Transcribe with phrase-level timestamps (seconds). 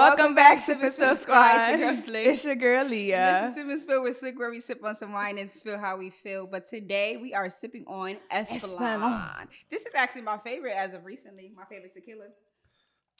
[0.00, 1.56] Welcome back to the Spill Squad.
[1.56, 2.26] It's your girl Slick.
[2.26, 3.42] It's your girl Leah.
[3.42, 5.78] This is Sip and Spill with Slick, where we sip on some wine and spill
[5.78, 6.46] how we feel.
[6.46, 8.78] But today we are sipping on Espolon.
[8.78, 9.48] Espolon.
[9.70, 12.28] This is actually my favorite as of recently, my favorite tequila.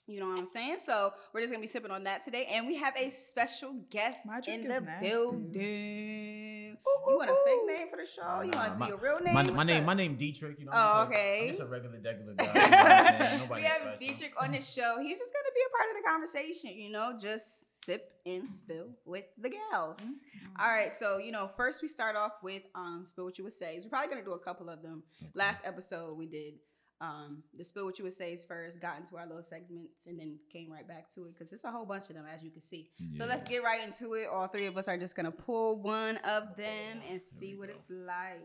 [0.06, 0.78] You know what I'm saying?
[0.78, 4.26] So we're just gonna be sipping on that today, and we have a special guest
[4.48, 5.08] in the nasty.
[5.08, 6.76] building.
[7.08, 8.40] You want a fake name for the show?
[8.42, 9.34] You want to see my, your real name?
[9.34, 9.86] My, What's my name, up?
[9.86, 10.58] my name Dietrich.
[10.58, 11.40] You know, Oh, I'm just okay.
[11.42, 12.44] I'm just a regular, regular guy.
[12.44, 12.80] You know what
[13.20, 13.50] I'm saying?
[13.54, 13.98] We have special.
[14.00, 14.96] Dietrich on this show.
[15.00, 18.86] He's just gonna be a part of the conversation, you know, just sip and spill
[19.04, 20.00] with the gals.
[20.00, 20.60] Mm-hmm.
[20.62, 23.52] All right, so you know, first we start off with um spill what you would
[23.52, 23.78] say.
[23.82, 25.02] We're probably gonna do a couple of them.
[25.34, 26.54] Last episode we did
[27.00, 30.18] um the spill what you would say is first, got into our little segments, and
[30.18, 32.50] then came right back to it because it's a whole bunch of them as you
[32.50, 32.90] can see.
[33.14, 34.28] So let's get right into it.
[34.30, 37.90] All three of us are just gonna pull one of them and see what it's
[37.90, 38.40] like.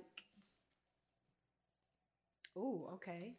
[2.58, 3.38] Ooh, okay.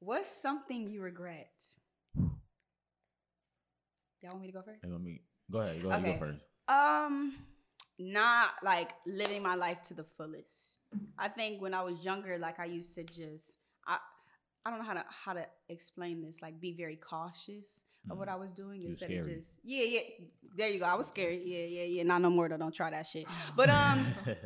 [0.00, 1.76] What's something you regret?
[4.22, 4.80] Y'all want me to go first?
[4.82, 5.82] Hey, let me go ahead.
[5.82, 6.00] Go ahead.
[6.02, 6.14] Okay.
[6.14, 6.40] You go first.
[6.68, 7.34] Um,
[7.98, 10.80] not like living my life to the fullest.
[11.18, 13.56] I think when I was younger, like I used to just
[14.64, 16.42] I don't know how to how to explain this.
[16.42, 18.82] Like be very cautious of what I was doing Mm.
[18.82, 20.00] You was instead of just yeah yeah.
[20.56, 20.86] There you go.
[20.86, 21.40] I was scared.
[21.44, 22.02] Yeah yeah yeah.
[22.02, 22.56] Not no more though.
[22.56, 23.26] Don't try that shit.
[23.56, 24.06] But um.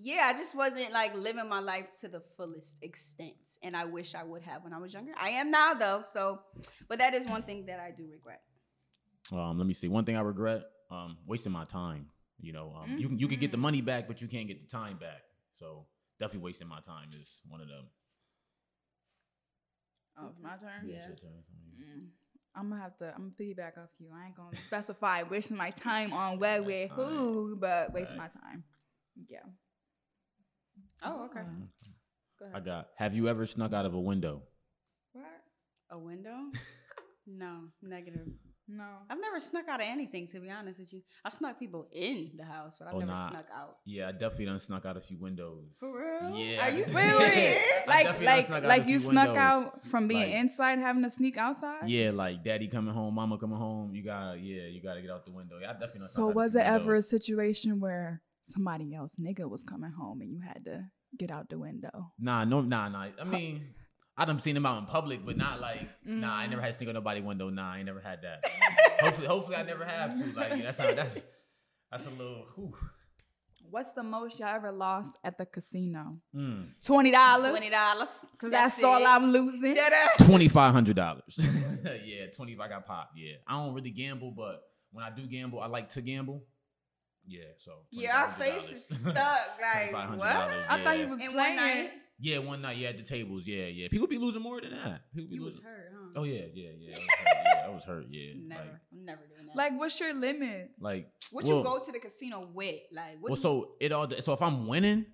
[0.00, 3.58] Yeah, I just wasn't like living my life to the fullest extent.
[3.64, 5.10] And I wish I would have when I was younger.
[5.20, 6.02] I am now though.
[6.04, 6.38] So,
[6.88, 8.42] but that is one thing that I do regret.
[9.32, 9.88] um, let me see.
[9.88, 12.06] One thing I regret: um, wasting my time.
[12.40, 13.62] You know, um, you can you can get the Mm-hmm.
[13.62, 15.22] money back, but you can't get the time back.
[15.58, 15.86] So
[16.20, 17.86] definitely wasting my time is one of them.
[20.20, 20.84] Oh, it's my turn.
[20.84, 21.06] It's Yeah.
[21.06, 21.44] your turn.
[21.78, 22.08] Mm.
[22.54, 23.12] I'm gonna have to.
[23.14, 24.08] I'm gonna piggyback off you.
[24.12, 28.64] I ain't gonna specify wasting my time on where, where, who, but wasting my time.
[29.28, 29.38] Yeah.
[31.02, 31.40] Oh, okay.
[31.40, 31.68] Mm.
[32.38, 32.88] Go I got.
[32.96, 34.42] Have you ever snuck out of a window?
[35.12, 35.26] What?
[35.90, 36.36] A window?
[37.26, 38.28] no, negative.
[38.70, 38.84] No.
[39.08, 41.00] I've never snuck out of anything, to be honest with you.
[41.24, 43.28] I snuck people in the house, but I've Oh, never nah.
[43.30, 43.76] snuck out.
[43.86, 45.76] Yeah, I definitely done snuck out a few windows.
[45.80, 46.36] For real?
[46.36, 46.66] Yeah.
[46.66, 46.94] Are you serious?
[46.96, 49.36] I Like, definitely like, snuck out a like you snuck windows.
[49.42, 51.88] out from being Like- inside, having to sneak outside.
[51.88, 53.94] Yeah, like daddy coming home, mama coming home.
[53.94, 55.58] You gotta, yeah, you gotta get out the window.
[55.60, 55.98] Yeah, I definitely.
[56.00, 59.92] done So out was few it ever a situation where somebody else nigga was coming
[59.92, 62.12] home and you had to get out the window?
[62.18, 63.08] Nah, no, nah, nah.
[63.18, 63.62] I mean,
[64.20, 66.34] I done seen them out in public, but not like, nah.
[66.34, 67.50] I never had to sneak on nobody window.
[67.50, 68.44] Nah, I never had that.
[69.00, 70.36] hopefully, hopefully, I never have to.
[70.36, 71.20] Like, yeah, that's how, that's
[71.90, 72.44] that's a little.
[72.56, 72.74] Whew.
[73.70, 76.18] What's the most y'all ever lost at the casino?
[76.34, 76.70] Mm.
[76.84, 77.50] Twenty dollars.
[77.50, 78.24] Twenty dollars.
[78.38, 79.76] Cause that's, all I'm losing.
[80.18, 81.38] Twenty five hundred dollars.
[82.04, 82.56] yeah, twenty.
[82.60, 83.12] I got popped.
[83.16, 86.44] Yeah, I don't really gamble, but when I do gamble, I like to gamble.
[87.26, 88.32] Yeah, so Yeah, our $2,500.
[88.42, 89.14] face is stuck.
[89.14, 90.28] Like $2,500, what?
[90.70, 91.90] I thought he was In playing.
[92.18, 92.34] One night.
[92.34, 92.76] Yeah, one night.
[92.76, 93.46] Yeah, at the tables.
[93.46, 93.88] Yeah, yeah.
[93.88, 95.02] People be losing more than that.
[95.14, 95.70] People be You was losing.
[95.70, 96.20] hurt, huh?
[96.20, 96.94] Oh yeah, yeah, yeah.
[96.96, 97.44] I was hurt.
[97.44, 98.06] Yeah, I was hurt.
[98.10, 99.56] Yeah, Never, like, I'm never doing that.
[99.56, 100.70] Like, what's your limit?
[100.80, 102.76] like what well, you go to the casino with?
[102.92, 103.30] Like, what?
[103.30, 104.08] Well, so it all.
[104.20, 105.04] So if I'm winning,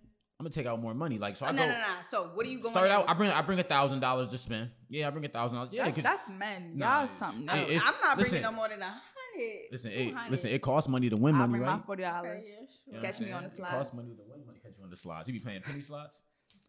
[0.40, 1.18] I'm gonna take out more money.
[1.18, 1.84] Like so, oh, I no, go no, no.
[2.02, 2.72] So what are you going?
[2.74, 3.02] To start out.
[3.02, 3.10] with?
[3.10, 4.70] I bring I bring a thousand dollars to spend.
[4.88, 5.70] Yeah, I bring a thousand dollars.
[5.72, 6.72] Yeah, that's, 'cause- that's men.
[6.76, 9.62] Nah, Y'all something it- I'm not bringing no more than a hundred.
[9.72, 10.30] listen, two it, hundred.
[10.30, 10.50] listen.
[10.50, 11.16] It costs money to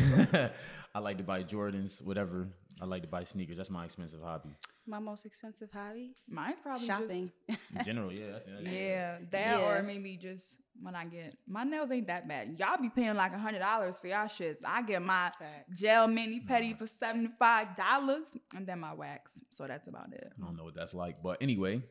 [0.94, 2.48] I like to buy Jordans, whatever.
[2.80, 3.58] I like to buy sneakers.
[3.58, 4.56] That's my expensive hobby.
[4.86, 6.14] My most expensive hobby?
[6.26, 7.30] Mine's probably Shopping.
[7.48, 8.32] In general, yeah.
[8.32, 9.66] That's, Just, yeah, that Yeah.
[9.78, 12.56] or maybe just when I get my nails ain't that bad.
[12.58, 14.60] Y'all be paying like a hundred dollars for y'all shits.
[14.66, 15.78] I get my Facts.
[15.78, 19.44] gel mini pedi for seventy five dollars, and then my wax.
[19.50, 20.32] So that's about it.
[20.42, 21.82] I don't know what that's like, but anyway,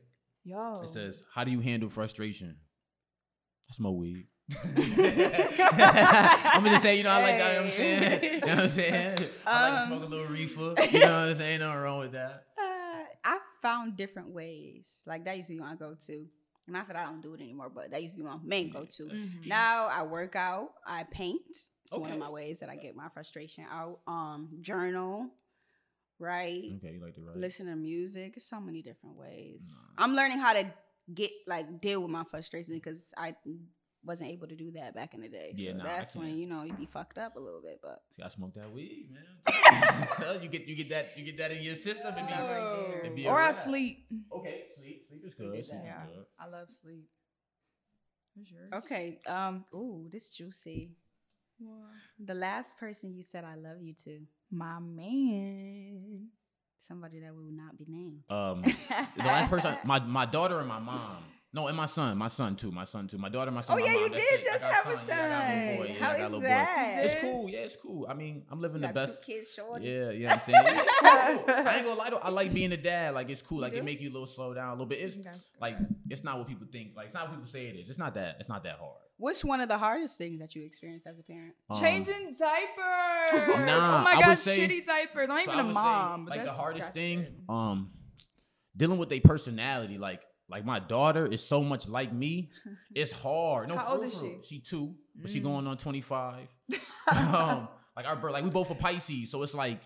[0.44, 2.56] Yo, it says, "How do you handle frustration?"
[3.70, 4.28] I smoke weed.
[4.78, 7.54] I'm gonna just say, you know, I like that.
[7.54, 9.18] You know what I'm saying, you know what I'm saying.
[9.46, 10.62] I like to Um, smoke a little reefer.
[10.92, 11.52] You know what I'm saying?
[11.54, 12.44] Ain't nothing wrong with that.
[12.60, 15.04] Uh, I found different ways.
[15.06, 16.26] Like that used to be my go-to.
[16.68, 19.04] Not that I don't do it anymore, but that used to be my main go-to.
[19.04, 19.46] Mhm.
[19.48, 21.42] Now I work out, I paint,
[21.84, 24.00] It's one of my ways that I get my frustration out.
[24.08, 25.30] Um, journal,
[26.20, 27.36] write, Okay, you like to write.
[27.38, 28.36] listen to music.
[28.40, 29.78] So many different ways.
[29.98, 30.66] I'm learning how to
[31.14, 33.36] get like deal with my frustration because I
[34.04, 35.54] wasn't able to do that back in the day.
[35.56, 37.80] Yeah, so nah, that's when you know you be fucked up a little bit.
[37.82, 40.40] But See, I smoke that weed, man.
[40.42, 43.02] you get you get that you get that in your system and be, Oh.
[43.04, 44.06] and be a Or I sleep.
[44.34, 45.06] Okay, sleep.
[45.10, 45.52] Sleep is good.
[45.52, 45.76] Sleep that.
[45.78, 46.26] is Yeah, good.
[46.40, 47.06] I love sleep.
[48.72, 50.92] Okay, um, ooh, this juicy.
[51.58, 51.90] What?
[52.24, 54.20] The last person you said I love you to,
[54.52, 56.28] My man.
[56.78, 58.24] Somebody that will not be named.
[58.30, 58.62] Um,
[59.18, 61.18] the last person, my my daughter and my mom.
[61.54, 63.18] No, and my son, my son too, my son too.
[63.18, 63.78] My daughter, my son.
[63.78, 64.44] Oh my yeah, mom, you that's did it.
[64.44, 65.18] Just have a son.
[65.18, 65.86] Yeah, I got a boy.
[65.88, 66.40] Yeah, How I got a is boy.
[66.42, 67.02] that?
[67.06, 67.50] It's cool.
[67.50, 68.08] Yeah, it's cool.
[68.08, 69.26] I mean, I'm living the best.
[69.26, 69.86] two kids, shorty.
[69.88, 70.84] Yeah, yeah, I'm saying yeah,
[71.38, 71.56] cool.
[71.56, 73.16] I ain't gonna lie, though, I like being a dad.
[73.16, 73.60] Like it's cool.
[73.62, 75.00] Like it make you a little slow down a little bit.
[75.00, 75.18] It's
[75.60, 75.78] like
[76.10, 76.92] it's not what people think.
[76.96, 77.90] Like it's not what people say it is.
[77.90, 78.36] It's not that.
[78.40, 78.98] It's not that hard.
[79.20, 81.54] What's one of the hardest things that you experienced as a parent?
[81.70, 83.66] Um, Changing diapers.
[83.66, 85.30] Nah, oh my I would god, say- shitty diapers.
[85.30, 86.26] I'm not so even a would say, mom.
[86.26, 87.92] but like the that's hardest thing, um,
[88.76, 89.98] dealing with their personality.
[89.98, 92.52] Like like my daughter is so much like me.
[92.96, 93.70] It's hard.
[93.70, 94.38] No, How old is she?
[94.44, 95.44] She two, but she Mm.
[95.44, 96.48] going on twenty five.
[97.12, 99.80] um, like our birth, like we both are Pisces, so it's like,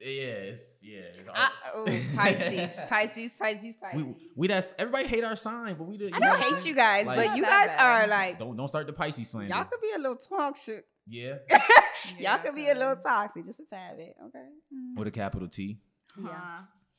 [0.00, 0.06] yeah,
[0.50, 0.98] it's yeah.
[1.00, 1.84] It's I, oh,
[2.16, 4.02] Pisces, Pisces, Pisces, Pisces.
[4.04, 6.66] we we that's everybody hate our sign, but we the, you I don't hate saying?
[6.66, 8.04] you guys, Like- but you guys bad.
[8.04, 9.54] are like Don't don't start the Pisces slander.
[9.54, 10.84] y'all could be a little toxic.
[11.06, 11.34] yeah,
[12.18, 14.14] Yeah, y'all could be a little toxic, just a tad bit.
[14.26, 14.46] Okay.
[14.72, 14.96] Mm.
[14.98, 15.78] with a capital T.
[16.22, 16.28] Yeah.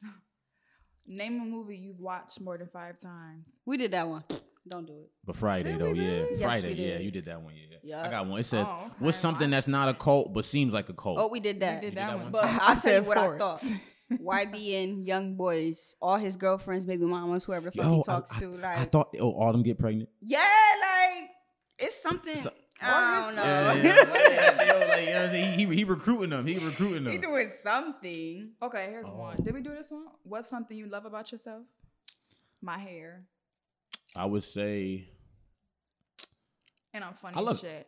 [0.04, 0.10] Huh.
[1.08, 3.56] Name a movie you've watched more than five times.
[3.66, 4.24] We did that one.
[4.70, 5.10] Don't do it.
[5.26, 6.28] But Friday Did though, we yeah, really?
[6.38, 7.78] Yes, Friday, we yeah, you did that one, yeah.
[7.82, 8.04] Yeah.
[8.04, 8.40] I got one.
[8.40, 8.94] It says, Oh, okay.
[9.00, 11.82] "What's something that's not a cult but seems like a cult?" Oh, we did that.
[11.82, 12.32] We did that that one one.
[12.34, 13.70] But I I'll tell you said what I forks.
[13.70, 13.80] thought.
[14.12, 18.36] YB and young boys, all his girlfriends, baby mamas, whoever the fuck Yo, he talks
[18.38, 20.10] I, to, like I thought, oh, all them get pregnant.
[20.22, 21.30] yeah, like
[21.78, 22.36] it's something.
[22.36, 22.52] So-
[22.82, 23.44] I don't know.
[23.44, 25.60] Yeah, yeah, yeah, yo, like, you know what I'm saying?
[25.60, 26.46] He, he, he recruiting them.
[26.48, 27.12] He recruiting them.
[27.12, 28.52] he doing something.
[28.62, 29.16] Okay, here's Oh.
[29.18, 29.36] one.
[29.44, 30.06] Did we do this one?
[30.24, 31.64] What's something you love about yourself?
[32.62, 33.26] My hair.
[34.16, 35.08] I would say
[36.94, 37.88] And I'm funny I love- shit.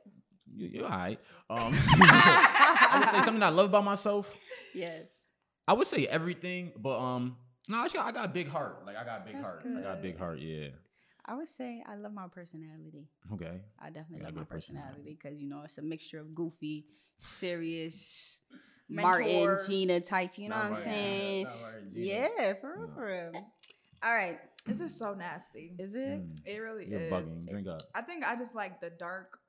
[0.54, 1.20] you, you're all right.
[1.50, 4.36] Um, I would say something I love about myself.
[4.76, 5.32] Yes.
[5.68, 7.38] I would say everything, but um,
[7.70, 8.86] no, I got, I got a big heart.
[8.86, 9.66] Like I got a big That's heart.
[9.78, 10.40] I got a big heart.
[10.40, 10.68] Yeah.
[11.26, 13.08] I would say I love my personality.
[13.34, 13.62] Okay.
[13.80, 14.88] I definitely You got love my personality.
[14.90, 16.86] personality because you know it's a mixture of goofy,
[17.20, 18.40] serious,
[18.90, 19.20] Mentor.
[19.22, 20.38] Martin, Gina type.
[20.38, 21.44] You know Not what I'm Martin, saying?
[21.46, 22.94] not Yeah, for real, No.
[22.96, 23.32] for real.
[24.04, 25.76] All right, This is so nasty.
[25.80, 27.12] is it Mm, It really you're is.
[27.12, 27.50] bugging.
[27.50, 27.82] Drink up.
[27.96, 29.40] I think I just like the dark.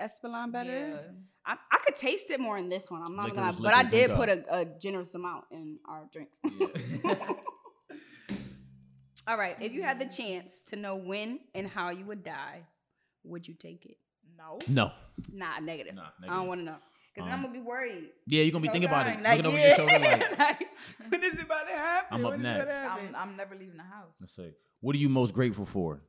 [0.00, 0.70] Espolon better?
[0.90, 0.98] Yeah.
[1.46, 3.02] I, I could taste it more in this one.
[3.02, 6.06] I'm not Liquor gonna, is but I did put a, a generous amount in our
[6.12, 6.38] drinks.
[7.02, 7.32] Yeah.
[9.28, 12.62] All right, if you had the chance to know when and how you would die,
[13.24, 13.96] would you take it?
[14.38, 14.58] No.
[14.68, 14.92] No.
[15.32, 15.94] Nah, negative.
[15.94, 16.76] Nah, I don't want to know
[17.16, 18.10] because Um, I'm gonna be worried.
[18.26, 19.22] Yeah, you're gonna be So thinking about it.
[19.22, 19.66] like, Looking over yeah.
[19.68, 20.68] your shoulder like, like,
[21.08, 22.08] when is it about to happen?
[22.18, 22.64] I'm up When is it about
[22.96, 23.14] to next.
[23.14, 24.16] I'm, I'm never leaving the house.
[24.20, 24.50] let's see.
[24.80, 26.02] What are you most grateful for?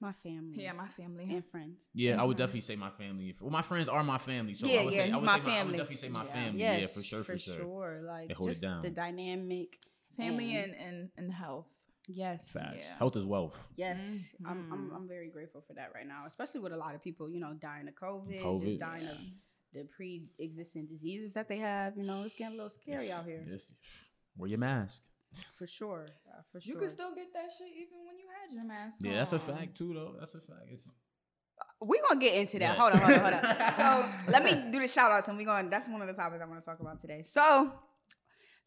[0.00, 0.62] My family.
[0.62, 1.24] Yeah, my family.
[1.34, 1.88] and friends.
[1.92, 3.34] Yeah, I would definitely say my family.
[3.40, 5.26] Well, my friends are my family, so yeah, I would yeah, say, it's I would
[5.26, 5.58] my say family.
[5.58, 6.32] I would definitely say my Yeah.
[6.32, 6.60] family.
[6.60, 8.00] Yes, yeah, for sure, for, sure.
[8.06, 8.82] Like They hold it just down.
[8.82, 9.78] the dynamic.
[10.16, 11.66] family and- and, and, and health.
[12.08, 12.52] Yes.
[12.52, 12.86] Facts.
[12.88, 12.96] Yeah.
[12.98, 13.68] Health is wealth.
[13.76, 14.96] Yes, I'm, I'm Mhm.
[14.96, 17.52] I'm very grateful for that right now, especially with a lot of people, you know,
[17.54, 19.18] dying of COVID, COVID, just dying of
[19.74, 21.96] the pre-existing diseases that they have.
[21.96, 23.74] You know, it's getting a little scary out here, Yes.
[24.36, 25.02] Wear your mask.
[25.54, 28.64] for sure, uh, for You can still get that shit even when you had your
[28.64, 30.16] mask Yeah, that's a fact too, though.
[30.18, 30.68] That's a fact.
[30.72, 30.90] It's
[31.82, 32.74] we gonna get into that.
[32.76, 32.80] Yeah.
[32.80, 33.74] Hold on, hold on, hold on.
[34.26, 36.40] so let me do the shout outs, and we're gonna That's one of the topics
[36.40, 37.20] I want to talk about today.
[37.22, 37.72] So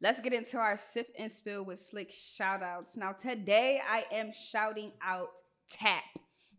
[0.01, 2.97] let's get into our sip and spill with slick shout outs.
[2.97, 6.03] Now today I am shouting out Tap.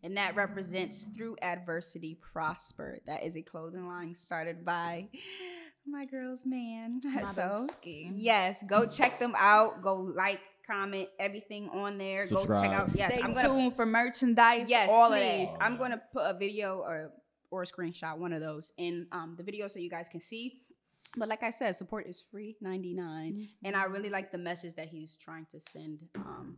[0.01, 2.99] And that represents through adversity prosper.
[3.07, 5.07] That is a clothing line started by
[5.87, 6.99] my girl's man.
[7.31, 9.81] so yes, go check them out.
[9.81, 12.27] Go like, comment, everything on there.
[12.27, 12.89] Go check out.
[12.93, 14.69] Yes, Stay I'm gonna tuned for merchandise.
[14.69, 15.49] Yes, all please.
[15.53, 15.63] of that.
[15.63, 17.11] I'm gonna put a video or
[17.49, 20.63] or a screenshot, one of those, in um, the video so you guys can see.
[21.15, 22.97] But like I said, support is free, ninety
[23.63, 26.57] and I really like the message that he's trying to send um,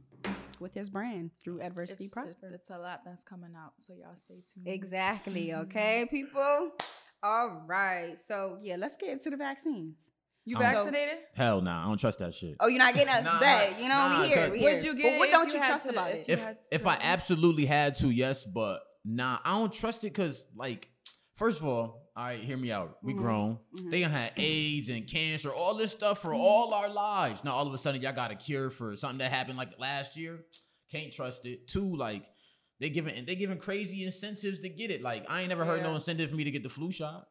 [0.60, 2.48] with his brand through adversity It's, prosper.
[2.48, 4.68] it's, it's a lot that's coming out, so y'all stay tuned.
[4.68, 5.54] exactly.
[5.54, 6.72] Okay, people.
[7.24, 8.18] All right.
[8.18, 10.12] So yeah, let's get into the vaccines.
[10.48, 11.18] You Um, vaccinated?
[11.34, 11.84] hell nah.
[11.84, 12.56] I don't trust that shit.
[12.60, 13.74] Oh, you're not getting a Nah, bet.
[13.82, 14.38] You know, nah, we here.
[14.38, 14.74] cause- We here.
[14.76, 15.20] Would you But get?
[15.20, 16.30] what don't you, had trust to- about if it?
[16.30, 20.88] if if I absolutely had to, yes, but nah, I don't trust it because like,
[21.34, 22.98] first of all, all right, hear me out.
[23.04, 23.18] We Mhm.
[23.18, 23.60] grown.
[23.78, 23.92] Mhm.
[23.92, 26.28] They had AIDS and cancer, all this stuff Mm-hmm.
[26.30, 27.44] for all our lives.
[27.44, 30.16] Now all of a sudden y'all got a cure for something that happened like last
[30.16, 30.46] year.
[30.92, 31.68] Can't trust it.
[31.68, 32.24] Two, like
[32.80, 35.02] they giving they giving crazy incentives to get it.
[35.02, 37.28] Like I ain't never heard no incentive for me to get the flu shot.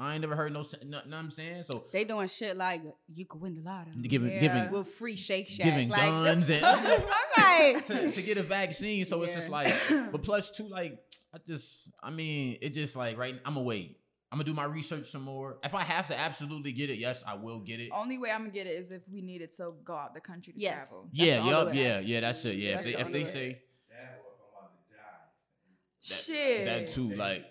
[0.00, 0.62] I ain't never heard no.
[0.84, 1.64] Know, know I'm saying?
[1.64, 2.80] So They doing shit like
[3.12, 3.94] you could win the lottery.
[4.02, 4.38] giving Yeah.
[4.40, 9.04] giving with free Shake Shack, giving like, guns and like, to, to get a vaccine.
[9.04, 9.66] So it's just like,
[10.12, 11.00] but plus two, like
[11.34, 13.40] I just, I mean, it's just like right.
[13.44, 13.97] I'm wait.
[14.30, 15.56] I'm gonna do my research some more.
[15.64, 17.90] If I have to absolutely get it, yes, I will get it.
[17.92, 20.52] Only way I'm gonna get it is if we needed to go out the country
[20.52, 20.90] to Yes.
[20.90, 21.08] travel.
[21.12, 22.20] That's yeah, the only yup, yeah, yeah.
[22.20, 22.56] That's it.
[22.56, 23.24] Yeah, That's if the they, if they way.
[23.24, 23.62] say
[26.00, 26.64] Shit.
[26.66, 27.44] that too, like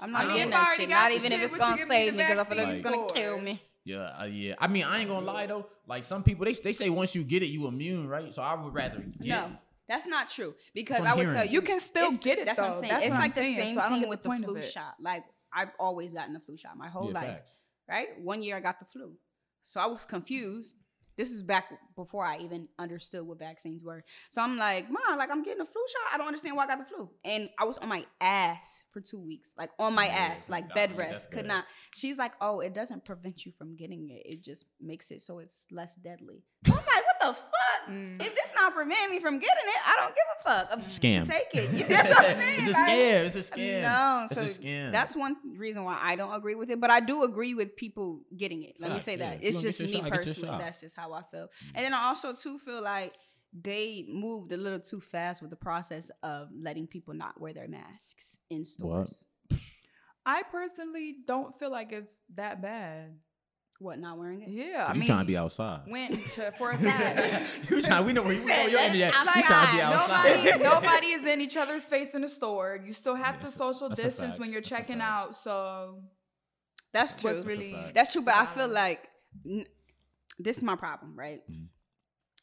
[0.00, 0.88] I'm not getting that already shit.
[0.90, 2.44] got Not the even if it's gonna you give me the save me because I
[2.44, 3.62] feel like it's gonna kill me.
[3.84, 4.54] Yeah, uh, yeah.
[4.58, 5.66] I mean, I ain't gonna lie though.
[5.86, 8.32] Like some people, they they say once you get it, you immune, right?
[8.32, 9.26] So I would rather get.
[9.26, 9.50] No,
[9.88, 10.54] that's not true.
[10.74, 12.92] Because I would I'm tell you, You can still get it, That's what I'm saying.
[12.92, 14.50] That's it's what I'm like the saying, same so thing with the the point of
[14.50, 14.94] flu shot.
[15.00, 17.26] Like I've always gotten the flu shot my whole Yeah, life.
[17.26, 17.50] facts.
[17.88, 18.06] Right?
[18.20, 19.14] One year I got the flu,
[19.60, 20.84] so I was confused.
[21.14, 24.02] This is back before I even understood what vaccines were.
[24.30, 26.14] So I'm like, Mom, like I'm getting a flu shot.
[26.14, 27.10] I don't understand why I got the flu.
[27.22, 30.72] And I was on my ass for two weeks, like on my Yeah, ass, like
[30.74, 31.30] bed rest.
[31.30, 31.64] Could not.
[31.94, 34.22] She's like, Oh, it doesn't prevent you from getting it.
[34.24, 36.44] It just makes it so it's less deadly.
[36.66, 37.61] I'm like, what the fuck?
[37.88, 38.14] Mm.
[38.16, 40.68] If this not prevent me from getting it, I don't give a fuck.
[40.72, 41.24] I'm Scam.
[41.24, 41.88] to take it.
[41.88, 42.58] That's what I'm saying.
[42.60, 43.24] it's a like- scam.
[43.26, 43.82] It's a scam.
[43.82, 44.92] No, it's so a scam.
[44.92, 46.80] that's one reason why I don't agree with it.
[46.80, 48.76] But I do agree with people getting it.
[48.78, 49.30] Let me say yeah.
[49.30, 49.42] that.
[49.42, 50.58] You It's just me shot, personally.
[50.58, 51.48] That's just how I feel.
[51.74, 53.12] And then I also too feel like
[53.52, 57.68] they moved a little too fast with the process of letting people not wear their
[57.68, 59.26] masks in stores.
[60.26, 63.10] I personally don't feel like it's that bad.
[63.82, 64.48] What, not wearing it?
[64.50, 65.80] Yeah, I you mean, trying to be outside.
[65.88, 67.70] went to for a fact.
[67.70, 68.06] you trying?
[68.06, 69.10] We know where you, we know you're in there.
[69.14, 70.44] I'm You like, trying to be outside.
[70.44, 72.78] nobody, nobody is in each other's face in the store.
[72.84, 75.34] You still have to social distance when you're That's checking out.
[75.36, 75.98] So
[76.92, 77.32] That's true.
[77.32, 77.76] what's really.
[77.94, 79.00] That's true, but I feel like
[79.44, 79.66] n-
[80.38, 81.40] this is my problem, right?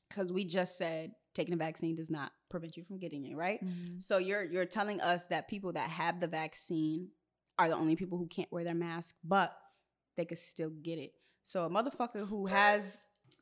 [0.10, 3.64] Because we just said taking a vaccine does not prevent you from getting it, right?
[3.64, 4.02] Mhm.
[4.02, 7.10] So you're you're telling us that people that have the vaccine
[7.58, 9.56] are the only people who can't wear their mask, but
[10.18, 11.14] they could still get it.
[11.50, 13.02] So a motherfucker who has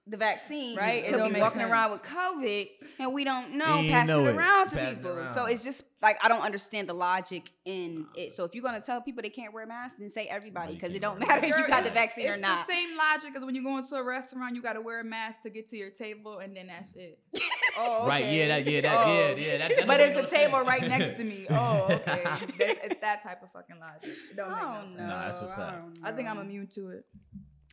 [0.10, 3.66] the vaccine Right, it could be make walking around with COVID and we don't know,
[3.80, 4.36] Ain't pass know it it.
[4.38, 5.12] around to Pass people.
[5.18, 5.36] around.
[5.36, 8.22] So it's just like I don't understand the logic in uh-uh.
[8.24, 8.32] it.
[8.32, 10.96] So if you're gonna tell people they can't wear masks, then say everybody Everybody because
[10.96, 12.66] it don't wear matter if Girl, you got the it's- vaccine or it's not.
[12.66, 15.04] the same logic as when you go into a restaurant, you got to wear a
[15.04, 17.20] mask to get to your table, and then that's it.
[17.80, 18.26] Oh, Right?
[18.26, 18.48] Yeah.
[18.48, 18.66] That.
[18.66, 18.82] Yeah.
[18.82, 18.96] That.
[18.98, 19.14] Oh.
[19.14, 19.36] Yeah.
[19.36, 19.58] Yeah.
[19.60, 20.68] That, that But don't there's a no table sense.
[20.68, 21.46] right next to me.
[21.52, 22.24] Oh, okay.
[22.58, 24.18] That's, it's that type of fucking logic.
[24.32, 24.98] It don't make no Oh sense.
[24.98, 25.78] no, that's a I fact.
[25.78, 27.06] don't I think I'm immune to it.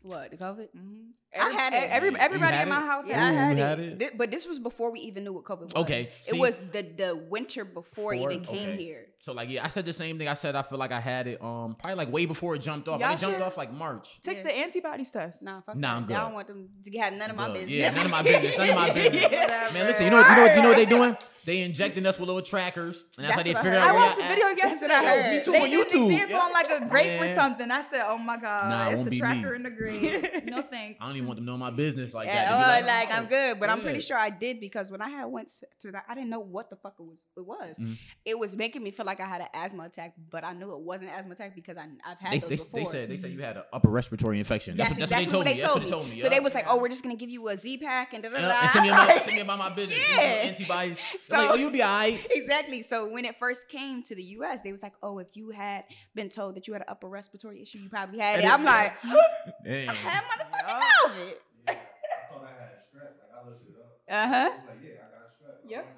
[0.05, 0.69] What the COVID?
[0.77, 1.41] Mm-hmm.
[1.41, 1.91] I had it.
[1.91, 2.87] Every, everybody had in my it?
[2.87, 4.03] house Yeah, I Ooh, had, it.
[4.03, 4.19] it?
[4.19, 5.75] But this was before we even knew what COVID was.
[5.77, 8.33] Okay, It was the the winter before it Before?
[8.33, 8.77] even came Okay.
[8.85, 9.07] here.
[9.25, 10.29] So like yeah, I said the same thing.
[10.29, 12.89] I said I feel like I had it um probably like way before it jumped
[12.89, 13.01] off.
[13.01, 14.21] Y'all Like, it jumped should- off like March.
[14.21, 14.43] Take Yeah.
[14.43, 15.43] the antibodies test.
[15.45, 15.97] Nah, fuck Nah.
[15.97, 16.15] I'm good.
[16.17, 17.55] I don't want them to have none of my Good.
[17.55, 17.73] business.
[17.73, 18.59] Yeah, none of my business.
[18.59, 19.23] None of my business.
[19.33, 21.17] Yeah, Man, listen, you know, you know, you know what they doing?
[21.47, 23.87] They injecting us with little trackers, and that's, That's how they what I figure heard.
[23.89, 24.57] out I watched a y'all video at.
[24.57, 24.95] That's what yesterday.
[24.95, 25.31] I heard.
[25.39, 26.13] Me too, They on did the YouTube.
[26.13, 27.71] example on like a grape or something.
[27.71, 29.57] I said, "Oh my god, Nah, it's a tracker me.
[29.57, 30.99] in the grave." no thanks.
[31.03, 32.51] I don't even want them to know my business like Yeah, that.
[32.51, 35.03] oh, They be like, I'm oh, good, but I'm pretty sure I did because when
[35.03, 37.27] I had went to that, I didn't know what the fuck it was.
[37.37, 37.79] It was.
[37.79, 37.97] Mhm.
[38.25, 40.81] It was making me feel like I had an asthma attack, but I knew it
[40.81, 42.81] wasn't an asthma attack because I, I've had They, those they, before.
[42.81, 44.77] they said they said you had an upper respiratory infection.
[44.77, 45.85] That's, what, that's exactly what they told what me.
[45.85, 46.19] they told me.
[46.19, 48.31] So they was like, "Oh, we're just gonna give you a Z pack and da
[48.31, 50.17] da And, da." and send me about, send me about my business.
[50.17, 50.23] Yeah.
[50.23, 50.99] Antibodies.
[51.01, 52.27] So- So, like, oh, you'll be alright.
[52.31, 52.83] exactly.
[52.83, 55.85] So when it first came to the U.S., they was like, "Oh, if you had
[56.15, 58.53] been told that you had an upper respiratory issue, you probably had And it." it-
[58.53, 58.93] I'm like,
[59.65, 59.91] Damn.
[59.91, 60.81] "I had motherfucking Yeah.
[61.07, 61.35] COVID."
[61.67, 63.15] I thought I had strep.
[63.19, 64.01] Like I looked it up.
[64.09, 64.35] Uh huh.
[64.35, 65.71] I was like, yeah, I got strep.
[65.71, 65.97] Yep.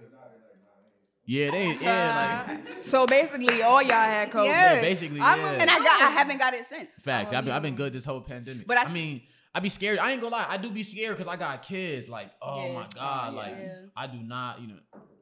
[1.26, 4.46] Yeah, they yeah like so basically, all y'all had COVID.
[4.46, 4.74] Yeah.
[4.74, 5.50] yeah, basically I'm yeah.
[5.50, 7.00] a- And I got, I haven't got it since.
[7.00, 7.32] Facts.
[7.32, 8.66] Oh, I've been, I've been good this whole pandemic.
[8.66, 9.22] But But I- I, mean,
[9.54, 9.98] I be scared.
[9.98, 10.46] I ain't gonna lie.
[10.48, 12.08] I do be scared because I got kids.
[12.08, 12.74] Like, oh Yeah.
[12.74, 13.74] my god, Oh, like yeah.
[13.96, 14.74] I do not, you know,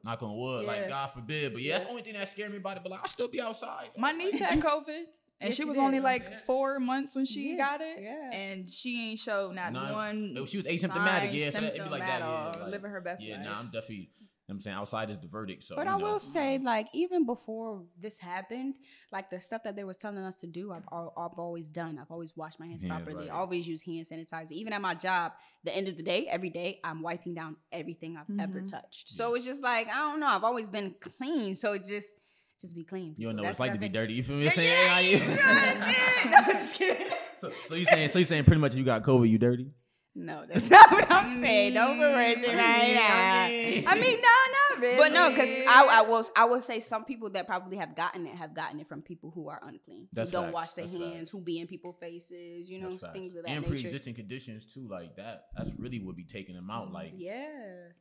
[0.03, 0.61] knock on wood.
[0.63, 0.67] Yeah.
[0.67, 1.53] Like God forbid.
[1.53, 2.83] But yeah, that's the only thing that scared me about it.
[2.83, 3.89] But like, I still be outside.
[3.97, 5.05] My niece had COVID, and
[5.49, 5.83] Yes, she she was did.
[5.83, 6.41] only You know what I'm like saying?
[6.45, 8.29] four months when she Yeah, got it, yeah.
[8.31, 10.35] and she ain't showed not Nah, one.
[10.45, 10.93] she was asymptomatic.
[11.29, 12.21] sign, Yeah, so it'd be symptom like at that.
[12.21, 12.51] all.
[12.55, 13.45] Yeah, like, living her best yeah, life.
[13.45, 14.09] nah, I'm definitely.
[14.47, 15.63] You know what I'm saying outside is the verdict.
[15.63, 16.03] So, But I know.
[16.05, 18.75] will say, like, even before this happened,
[19.11, 21.97] like the stuff that they was telling us to do, I've, I've always done.
[21.99, 23.27] I've always washed my hands Yeah, properly.
[23.27, 23.31] right.
[23.31, 24.51] Always use hand sanitizer.
[24.51, 25.31] Even at my job,
[25.63, 28.67] the end of the day, every day, I'm wiping down everything I've ever Mhm.
[28.67, 29.09] touched.
[29.09, 30.27] So it's just like I don't know.
[30.27, 32.19] I've always been clean, so it just
[32.61, 33.15] just be clean.
[33.17, 34.01] You don't know That's what it's like to be everything.
[34.01, 34.13] dirty.
[34.13, 34.43] You feel me?
[34.43, 35.35] Yeah, saying, yeah, you know
[35.81, 36.31] I'm?
[36.31, 37.07] No, I'm just kidding.
[37.37, 39.71] so, so you saying, so you saying pretty much you got COVID, you dirty?
[40.17, 41.73] No, that's not what I'm saying.
[41.73, 43.03] Don't embarrass it I right mean, now.
[43.05, 44.97] I mean- I mean, nah, really.
[44.97, 48.25] But no, because I, I will I will say some people that probably have gotten
[48.27, 50.97] it have gotten it from people who are unclean, That's who don't wash their That's
[50.97, 51.29] hands, facts.
[51.31, 53.13] who be in people's faces, you know, That's facts.
[53.13, 53.73] things of that and nature.
[53.73, 55.47] pre-existing conditions too, like that.
[55.55, 56.91] That's really what be taking them out.
[56.91, 57.95] Like, yeah, like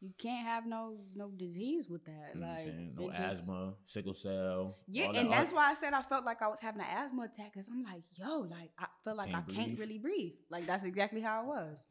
[0.00, 2.30] you can't have no no disease with that.
[2.34, 4.76] You know like no it just- asthma, sickle cell.
[4.88, 7.22] Yeah, and that- that's why I said I felt like I was having an asthma
[7.24, 10.32] attack because I'm like, yo, like I feel like Can't I can't really breathe.
[10.50, 11.86] Like that's exactly how it was.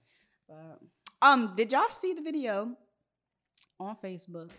[0.47, 0.79] But
[1.21, 2.75] um, did y'all see the video
[3.79, 4.51] on Facebook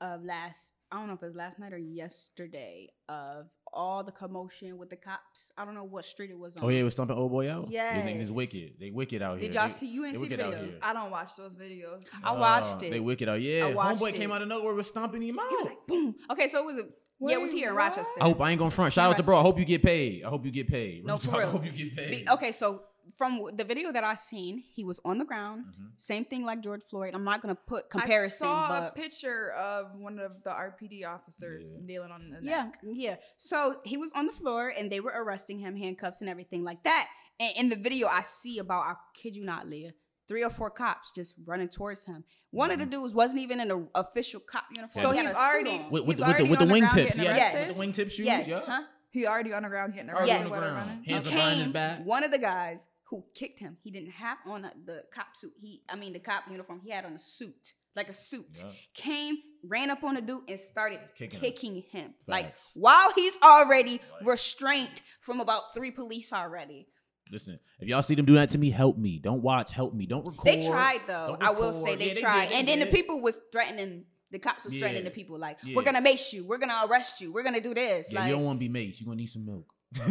[0.00, 0.74] of last?
[0.90, 4.90] I don't know if it was last night or yesterday of all the commotion with
[4.90, 5.52] the cops.
[5.58, 6.64] I don't know what street it was on.
[6.64, 7.68] Oh yeah, it was stomping old boy out.
[7.68, 8.72] these niggas is wicked.
[8.80, 9.48] They wicked out here.
[9.48, 9.86] Did y'all They- see?
[9.88, 10.74] You didn't see the video.
[10.82, 12.08] I don't watch those videos.
[12.22, 12.90] I watched Uh, it.
[12.90, 13.40] They wicked out.
[13.40, 14.14] Yeah, I watched homeboy it.
[14.14, 15.48] came out of nowhere was stomping him out.
[15.50, 16.14] He was like, boom.
[16.30, 16.82] Okay, so it was a
[17.20, 17.76] yeah, it was Wait, here in?
[17.76, 18.12] Rochester.
[18.20, 18.92] I hope I ain't gonna front.
[18.92, 19.38] Shout out to bro.
[19.38, 20.24] I hope you get paid.
[20.24, 21.04] I hope you get paid.
[21.06, 22.24] No, Real for talk, I hope you get paid.
[22.24, 22.82] Be- okay, so
[23.16, 25.64] from the video that I seen, he was on the ground.
[25.68, 25.84] Mm-hmm.
[25.98, 27.14] Same thing like George Floyd.
[27.14, 31.04] I'm not gonna put comparison, I saw but a picture of one of the RPD
[31.06, 31.84] officers Yeah.
[31.86, 32.78] kneeling on the yeah, neck.
[32.94, 33.16] yeah.
[33.36, 36.82] So he was on the floor and they were arresting him, handcuffs and everything like
[36.84, 37.08] that.
[37.40, 39.92] And in the video, I see about I kid you not, Leah,
[40.28, 42.24] three or four cops just running towards him.
[42.50, 45.02] One of the dudes wasn't even in an official cop uniform.
[45.02, 45.42] So He he's had a suit
[45.72, 47.52] already- with, with, He's the- with the already with the on the ground wingtips, yeah,
[47.52, 47.76] arrested?
[47.78, 48.60] with the wingtip shoes, yes, yeah.
[48.66, 48.82] huh?
[49.10, 50.44] He already on the ground getting Already arrested.
[50.46, 50.88] on the for ground.
[50.88, 51.04] running.
[51.04, 52.04] Hands He behind his came, back.
[52.04, 55.52] one of the guys who kicked him, he didn't have on the cop suit.
[55.60, 56.80] He, I mean, the cop uniform.
[56.84, 58.62] He had on a suit, like a suit.
[58.64, 58.70] Yeah.
[58.94, 61.82] Came, ran up on the dude, and started Kicking kicking, him.
[62.02, 62.14] him.
[62.26, 66.88] Like while he's already restrained from about three police already.
[67.30, 69.18] Listen, if y'all see them do that to me, help me.
[69.18, 70.06] Don't watch, help me.
[70.06, 70.44] Don't record.
[70.44, 71.36] They tried though.
[71.40, 74.04] I will say they Yeah, tried, did, they and then the people was threatening.
[74.30, 75.08] The cops was threatening Yeah.
[75.10, 75.76] the people like, Yeah.
[75.76, 76.44] "We're gonna mace you.
[76.46, 77.32] We're gonna arrest you.
[77.32, 79.00] We're gonna do this." Yeah, like, you don't want to be maced.
[79.00, 79.72] You're gonna need some milk.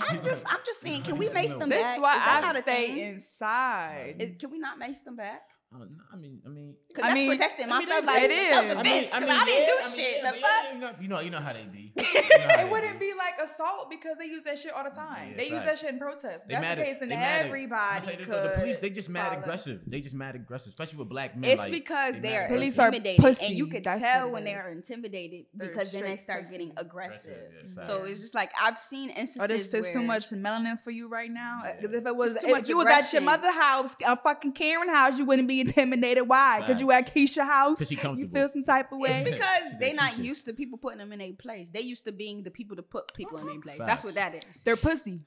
[0.00, 1.96] I'm just, I'm just saying, can we mace them This back?
[1.96, 2.98] is why I not a stay thing?
[2.98, 4.16] inside.
[4.18, 5.42] Is- can we not mace them back?
[5.72, 6.02] I don't know.
[6.12, 8.06] I mean, I mean, Because I that's mean- protecting I mean, myself.
[8.06, 8.54] Like, it is.
[8.56, 10.16] self-defense, 'cause I, mean, I didn't yeah, do I mean, shit.
[10.22, 10.72] yeah, the fuck?
[10.74, 11.92] you know, you know, you know how they be.
[12.30, 13.06] You know how it wouldn't be.
[13.12, 15.30] be like assault because they use that shit all the time.
[15.32, 15.64] Yeah, they use facts.
[15.66, 16.44] that shit in protests.
[16.46, 18.26] They that's mad the case, then they mad everybody I'm saying could.
[18.28, 19.40] this, the police, they just mad follow.
[19.42, 19.82] aggressive.
[19.86, 21.50] They just mad aggressive, especially with black men.
[21.50, 22.56] It's like, because they they mad are aggressive.
[22.58, 23.46] Police are intimidated, pussy.
[23.46, 26.50] and you can That's tell when they are intimidated because then they start pussy.
[26.52, 27.30] getting aggressive.
[27.70, 30.90] Aggressive, so it's just like I've seen instances Oh, this is too much melanin for
[30.90, 31.62] you right now.
[31.80, 33.24] Because if it was, too if much you was at your aggression.
[33.24, 36.28] mother house, a fucking Karen house, you wouldn't be intimidated.
[36.28, 36.60] Why?
[36.60, 37.86] Because you at Keisha house.
[37.86, 39.10] she You feel some type of way.
[39.10, 41.70] It's because they're not she used to people putting them in a place.
[41.70, 43.76] They used to being the people to put people in a place.
[43.78, 43.86] Facts.
[43.86, 44.64] That's what that is.
[44.64, 45.20] They're pussy.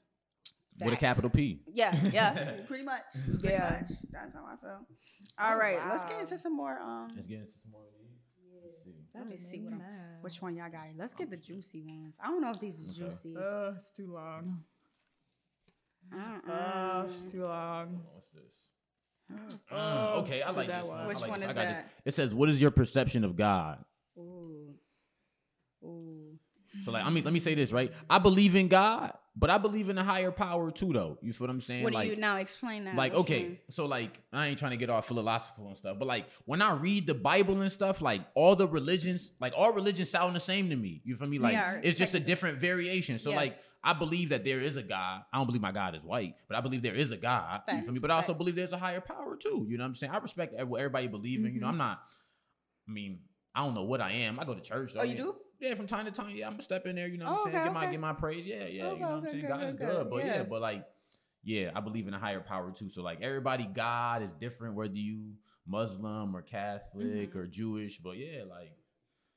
[0.80, 1.60] with a capital P.
[1.72, 3.04] Yeah, yeah, pretty much.
[3.40, 3.78] Pretty Yeah.
[3.80, 3.96] much.
[4.10, 4.82] That's how I felt.
[5.38, 6.78] All Oh, right, let's get into some more.
[6.80, 7.82] Um, Let's get into some more.
[9.14, 9.30] Let's see.
[9.30, 9.82] me see what I'm,
[10.22, 10.88] which one y'all got.
[10.96, 12.16] Let's get the juicy ones.
[12.22, 13.04] I don't know if these is Okay.
[13.04, 13.36] juicy.
[13.36, 14.64] Uh, it's too long.
[16.12, 16.52] Uh-uh.
[16.52, 18.00] Uh, it's too long.
[18.12, 18.63] What's this?
[19.70, 21.06] Uh, okay, I like that this one.
[21.06, 21.48] Which like one this.
[21.48, 21.72] is got this.
[21.72, 21.90] that?
[22.04, 23.84] It says, "What is your perception of God?"
[24.18, 24.74] Ooh.
[25.82, 26.38] Ooh.
[26.82, 27.92] So, like, I mean, let me say this, right?
[28.10, 31.18] I believe in God, but I believe in a higher power too, though.
[31.22, 31.84] You feel what I'm saying?
[31.84, 32.96] What do like, you now explain that?
[32.96, 36.06] like What okay so like i ain't trying to get all philosophical and stuff but
[36.06, 40.10] like when i read the bible and stuff like all the religions like all religions
[40.10, 43.18] sound the same to me you feel me like Yeah, it's just a different variation
[43.18, 43.36] so Yeah.
[43.36, 46.34] like i believe that there is a god i don't believe my god is white
[46.48, 48.38] but i believe there is a god you Facts, feel me but i also facts.
[48.38, 51.06] believe there's a higher power too you know what i'm saying i respect what everybody
[51.06, 52.00] believe in you know i'm not
[52.88, 53.20] i mean
[53.54, 55.00] i don't know what i am i go to church though.
[55.00, 55.08] Mm-hmm.
[55.08, 55.34] Oh, you do?
[55.60, 57.44] yeah from time to time yeah i'm gonna step in there you know what Oh,
[57.44, 57.90] i'm saying okay, get my okay.
[57.92, 59.88] get my praise yeah yeah Okay, you know what i'm saying god is good.
[59.88, 60.36] good but Yeah.
[60.36, 60.84] yeah but like
[61.46, 62.88] yeah, I believe in a higher power too.
[62.88, 65.34] So like everybody, God is different whether you
[65.66, 67.38] Muslim or Catholic Mm-hmm.
[67.38, 67.98] or Jewish.
[67.98, 68.72] But yeah, like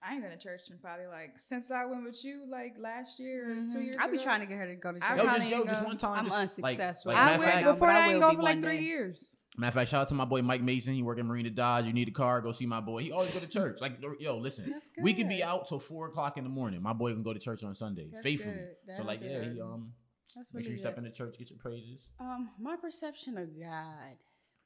[0.04, 3.20] I ain't been to church in probably like since I went with you like last
[3.20, 3.84] year or two Mhm.
[3.86, 4.24] years I'll be ago.
[4.24, 5.18] trying to get her to go to I church.
[5.18, 6.20] yo, probably just yo, ain't just one time.
[6.20, 7.12] I'm just, unsuccessful.
[7.14, 8.84] Like, I went fact, before but I I ain't will go for like three day.
[8.84, 9.36] years.
[9.58, 10.94] Matter of fact, shout out to my boy Mike Mason.
[10.94, 11.88] He working Marina Dodge.
[11.88, 13.02] You need a car, go see my boy.
[13.02, 13.82] He always go to church.
[13.82, 16.82] Like, yo, listen, That's we could be out till four o'clock in the morning.
[16.84, 18.54] My boy can go to church on Sunday That's faithfully.
[18.54, 18.76] good.
[18.86, 19.94] So That's like, yeah, he um,
[20.36, 22.08] That's make sure you step into church, get your praises.
[22.20, 24.18] Um, my perception of God.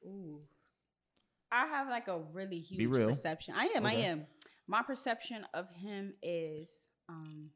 [0.04, 0.40] Ooh.
[1.50, 3.08] I have like a really huge real.
[3.08, 3.54] perception.
[3.56, 4.26] I am, I am.
[4.66, 7.50] My perception of him is um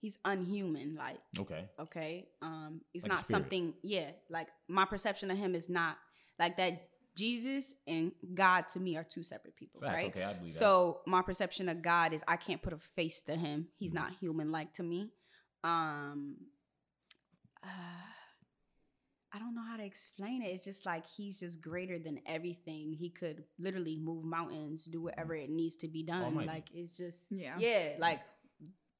[0.00, 2.28] he's unhuman, like, Okay, okay?
[2.42, 5.96] Um, he's Like not something, yeah, like my perception of him is not
[6.38, 9.94] like that Jesus and God to me are two separate people, facts.
[9.94, 10.06] right?
[10.06, 10.58] Okay, I believe that.
[10.60, 13.68] So my perception of God is I can't put a face to him.
[13.78, 14.02] He's Mm-hmm.
[14.02, 15.12] not human like to me.
[15.62, 16.36] Um
[17.62, 17.68] uh,
[19.34, 20.46] I don't know how to explain it.
[20.46, 22.92] It's just like he's just greater than everything.
[22.92, 26.22] He could literally move mountains, do whatever it needs to be done.
[26.22, 26.46] Almighty.
[26.46, 27.56] Like it's just Yeah.
[27.58, 28.20] yeah, like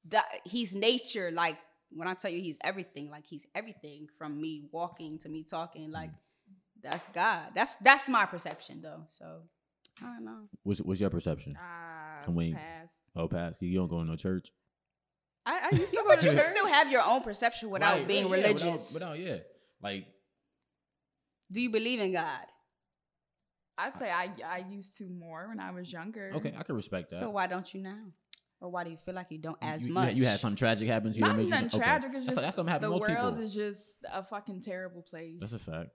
[0.09, 1.57] that he's nature like
[1.91, 5.89] when I tell you he's everything, like he's everything from me walking to me talking
[5.91, 6.09] like
[6.83, 7.51] that's God.
[7.55, 9.03] That's that's my perception though.
[9.07, 9.41] So
[10.01, 10.49] I don't know.
[10.63, 11.55] what's what's your perception?
[11.57, 12.99] Ah, Can we- pass.
[13.15, 13.55] Oh, pass.
[13.61, 14.51] You don't go to no church.
[15.45, 17.69] I, I used to Yeah, go but to you can still have your own perception
[17.69, 18.93] without Right, being right, yeah, religious.
[18.93, 19.37] Without, without, yeah,
[19.81, 20.07] like
[21.51, 22.45] Do you believe in God?
[23.77, 26.31] I'd say I I used to more when I was younger.
[26.35, 27.17] Okay, I can respect that.
[27.17, 27.97] So why don't you now?
[28.61, 30.07] Or why do you feel like you don't as you, you much?
[30.07, 31.21] had- You had something tragic happen to you.
[31.21, 31.77] that Not made you- nothing okay.
[31.77, 32.11] tragic.
[32.13, 33.43] It's just that's something happened the to most world people.
[33.43, 35.37] is just a fucking terrible place.
[35.41, 35.89] That's a fact.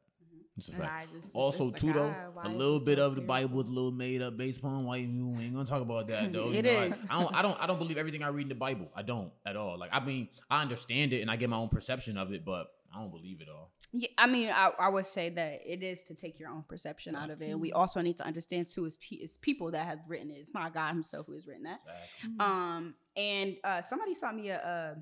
[0.56, 1.08] That's a and fact.
[1.08, 3.48] I just Also, it's too like, though, ah, a little bit so of the Bible
[3.48, 3.60] terrible?
[3.62, 6.50] is a little made up based upon white you ain't gonna talk about that though.
[6.50, 7.06] You It know, I- is.
[7.08, 7.34] I, don't.
[7.34, 7.62] I don't.
[7.62, 8.90] I don't believe everything I read in the Bible.
[8.94, 9.78] I don't at all.
[9.78, 12.66] Like I mean, I understand it and I get my own perception of it, but
[12.94, 13.70] I don't believe it all.
[13.92, 17.14] Yeah, I mean, I, I would say that it is to take your own perception
[17.14, 17.58] out of it.
[17.58, 20.34] We also need to understand too is pe- it's people that have written it.
[20.34, 21.80] It's not God Himself who has written that.
[22.24, 22.40] Mm-hmm.
[22.40, 24.96] Um, and uh, somebody sent me a, a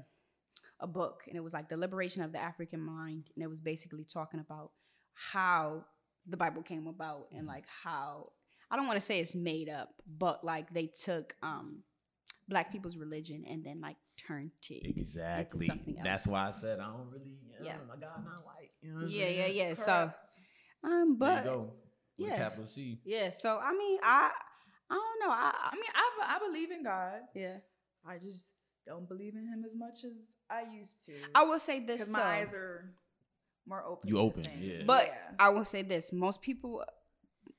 [0.80, 3.60] a book, and it was like the liberation of the African mind, and it was
[3.60, 4.70] basically talking about
[5.14, 5.84] how
[6.26, 8.32] the Bible came about and like how
[8.70, 11.82] I don't want to say it's made up, but like they took um
[12.48, 14.96] black people's religion and then like turned it.
[14.96, 15.66] Exactly.
[15.66, 16.04] something else.
[16.04, 17.38] That's why I said I don't really.
[17.58, 17.76] You know, Yeah.
[17.88, 18.72] My God, not white.
[18.80, 19.56] You know what I'm Yeah, yeah, saying?
[19.56, 19.74] yeah.
[19.74, 20.28] So, Correct.
[20.84, 21.72] um, There you but go.
[22.18, 22.36] With yeah.
[22.38, 23.00] capital C.
[23.04, 23.30] yeah.
[23.30, 24.30] So I mean, I
[24.90, 25.32] I don't know.
[25.34, 27.20] I, I I mean, I, I believe in God.
[27.34, 27.58] yeah.
[28.06, 28.52] I just
[28.86, 30.12] don't believe in Him as much as
[30.50, 31.12] I used to.
[31.34, 32.10] I will say this.
[32.10, 32.94] So, my eyes are
[33.66, 34.08] more open.
[34.08, 34.60] You open, things.
[34.62, 34.82] yeah.
[34.86, 35.14] but Yeah.
[35.38, 36.84] I will say this: most people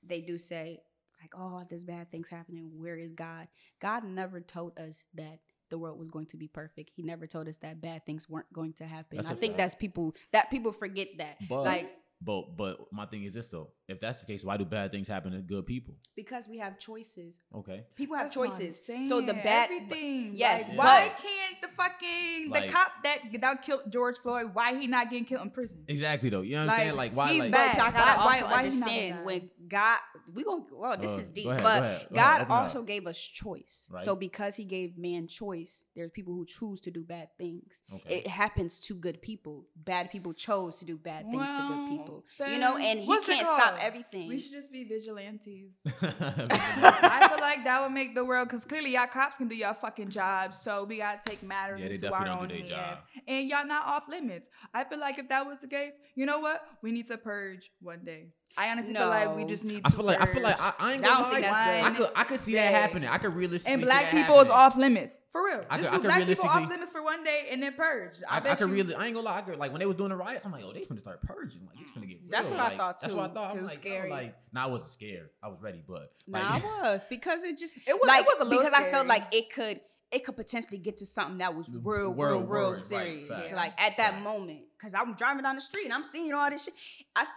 [0.04, 0.82] they do say
[1.22, 2.72] like, "Oh, there's bad things happening.
[2.82, 3.48] Where is God?"
[3.80, 6.92] God never told us that the world was going to be perfect.
[6.96, 9.18] He never told us that bad things weren't going to happen.
[9.18, 9.58] That's I a think fact.
[9.60, 11.38] that's people that people forget that.
[11.50, 13.70] But like but but my thing is this though.
[13.88, 15.96] If that's the case, why do bad things happen to good people?
[16.18, 17.40] because we have choices.
[17.56, 17.86] Okay.
[17.96, 18.86] People have That's choices.
[19.08, 20.32] So the bad everything.
[20.36, 24.50] yes, Like, but- why can't the fucking Like- the cop that that killed George Floyd?
[24.54, 25.86] Why he not getting killed in prison?
[25.88, 26.42] Exactly though.
[26.42, 26.96] You know what I'm Like, saying?
[26.98, 27.78] Like why he's like bad.
[27.78, 30.00] But y'all gotta Why- why- also why he understand when God,
[30.34, 32.52] we gonna well, this Uh, is go deep, ahead, but go ahead, go God ahead,
[32.52, 33.90] also gave us choice.
[33.94, 34.02] Right.
[34.02, 37.84] So because He gave man choice, there's people who choose to do bad things.
[37.94, 38.16] Okay.
[38.18, 39.68] It happens to good people.
[39.76, 42.26] Bad people chose to do bad things to good people.
[42.40, 44.28] You know, and He can't stop everything.
[44.28, 45.84] We should just be vigilantes.
[46.02, 49.74] I feel like that would make the world because clearly y'all cops can do y'all
[49.74, 52.70] fucking jobs, so we gotta take matters Yeah, into our own hands.
[52.70, 53.04] job.
[53.28, 54.50] And y'all not off limits.
[54.74, 56.64] I feel like if that was the case, you know what?
[56.82, 58.30] We need to purge one day.
[58.58, 59.82] I honestly feel like we just need.
[59.86, 60.60] I to feel like I feel like.
[60.62, 61.82] I, I ain't gonna don't think lie.
[61.82, 63.08] that's I could I could see that happening.
[63.08, 65.64] I could realistically and see black that people is off limits for real.
[65.70, 67.74] I Just could- I do could black people off limits for one day and then
[67.74, 68.16] purge.
[68.30, 68.74] I, I, I could you.
[68.76, 69.38] really, I ain't gonna lie.
[69.38, 71.22] I could, like when they was doing the riots, I'm like, oh, they finna start
[71.22, 71.62] purging.
[71.68, 72.20] Like, it's finna get.
[72.22, 72.30] Real.
[72.30, 72.58] That's real.
[72.58, 73.56] what I Like, thought, That's what I thought.
[73.56, 74.10] It was like, yo, scary.
[74.10, 75.30] like, nah, I wasn't scared.
[75.42, 78.40] I was ready, but Nah, I was because it just It was- like it was
[78.42, 79.80] a little because I felt like it could
[80.12, 83.54] it could potentially get to something that was real, Word, real, real serious.
[83.54, 86.65] like at that moment, because I'm driving down the street and I'm seeing all this
[86.65, 86.74] shit.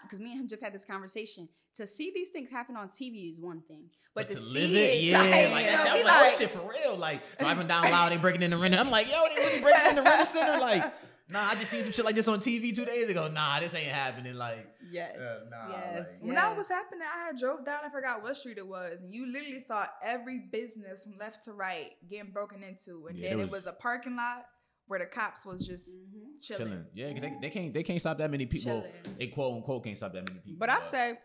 [0.04, 1.48] Because me and him just had this conversation.
[1.76, 5.02] To see these things happen on TV is one thing, but, to, see live it,
[5.04, 6.96] yeah, like, like, you that shit, I we was like, like- shit for real.
[6.98, 8.76] Like driving down loud, they breaking in the renter.
[8.76, 10.60] I'm like, yo, they really breaking in the Rent-A-Center.
[10.60, 10.82] Like,
[11.30, 13.28] nah, I just seen some shit like this on TV two days ago.
[13.28, 14.34] Nah, this ain't happening.
[14.34, 17.80] Like, yes, Yeah, nah, yes, like- When that was happening, I had drove down.
[17.86, 21.54] I forgot what street it was, and you literally saw every business from left to
[21.54, 24.44] right getting broken into, and Yeah, then there it was- was a parking lot
[24.92, 26.38] where the cops was just Mhm.
[26.42, 26.66] chilling.
[26.68, 26.86] chilling.
[26.92, 28.82] Yeah, 'cause they, they can't they can't stop that many people.
[28.82, 29.16] Chilling.
[29.18, 30.58] They quote unquote can't stop that many people.
[30.58, 31.18] But I say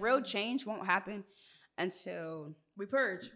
[0.00, 1.22] real change won't happen
[1.78, 3.30] until We purge,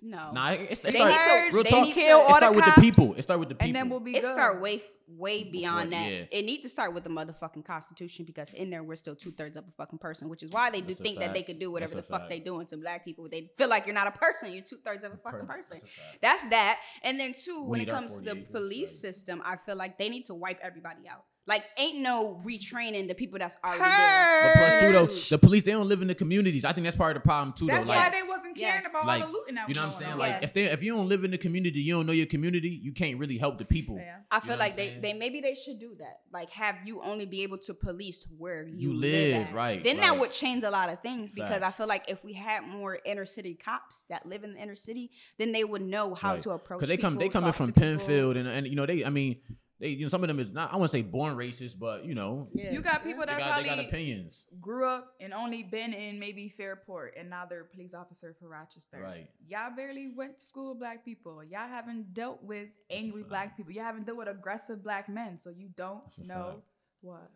[0.00, 0.32] no.
[0.32, 1.84] nah, it, it, They start, need to- real they talk.
[1.84, 3.14] need to- it Kill all start the with cops, the people.
[3.14, 3.66] It start with the people.
[3.66, 4.32] and then we'll be it good.
[4.32, 6.12] start way way beyond Before- that.
[6.12, 6.24] yeah.
[6.30, 9.56] It need to start with the motherfucking constitution because in there we're still two thirds
[9.56, 11.46] of a fucking person, which is why they do That's a think that they fact.
[11.48, 12.30] could do whatever That's the fuck fact.
[12.30, 13.28] they doing to black people.
[13.28, 14.52] They feel like you're not a person.
[14.52, 15.80] You're two thirds of a fucking Per- person.
[15.80, 16.18] that's a.
[16.20, 16.78] That's that.
[17.04, 20.26] And then two, when it comes to the police system, I feel like they need
[20.26, 21.24] to wipe everybody out.
[21.48, 24.54] Like ain't no retraining the people that's already But there.
[24.54, 26.64] plus, too, though, the police they don't live in the communities.
[26.64, 27.64] I think that's part of the problem too.
[27.66, 27.88] That's though.
[27.94, 28.90] why Like, they wasn't caring Yes.
[28.90, 30.12] about like, all the looting that you know what I'm saying?
[30.12, 30.18] on.
[30.18, 30.40] Like Yeah.
[30.42, 32.92] if they if you don't live in the community, you don't know your community, you
[32.92, 33.96] can't really help the people.
[33.96, 34.16] Yeah.
[34.30, 35.00] I feel know like I'm they, saying?
[35.00, 36.16] they maybe they should do that.
[36.32, 39.54] Like have you only be able to police where you, You live, live, at.
[39.54, 40.20] right, Then that right.
[40.20, 41.64] would change a lot of things because Fact.
[41.64, 44.74] I feel like if we had more inner city cops that live in the inner
[44.74, 46.42] city, then they would know how Right.
[46.42, 46.80] to approach.
[46.80, 47.88] Because they come they people, coming talk from to people.
[47.88, 49.40] Penfield and and you know they I mean
[49.80, 52.14] they you know some of them is not I wouldn't say born racist, but you
[52.14, 52.72] know Yeah.
[52.72, 54.46] You got people they that got, they got probably opinions.
[54.60, 58.48] grew up and only been in maybe Fairport, and now they're a police officer for
[58.48, 58.98] Rochester.
[59.02, 59.30] Right.
[59.46, 61.42] Y'all barely went to school with black people.
[61.44, 63.72] Y'all haven't dealt with a angry black people.
[63.72, 66.62] Y'all haven't dealt with aggressive black men, so you don't know fact.
[67.02, 67.30] what.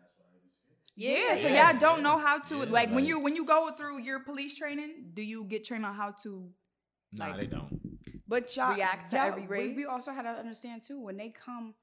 [0.95, 3.71] Yeah, Yeah, so y'all don't know how to Yeah, like when you when you go
[3.75, 5.11] through your police training.
[5.13, 6.49] Do you get trained on how to?
[7.13, 7.79] Nah, Like- they don't.
[8.27, 11.29] But y'all react to y'all- every we- We also had to understand too when they
[11.29, 11.73] come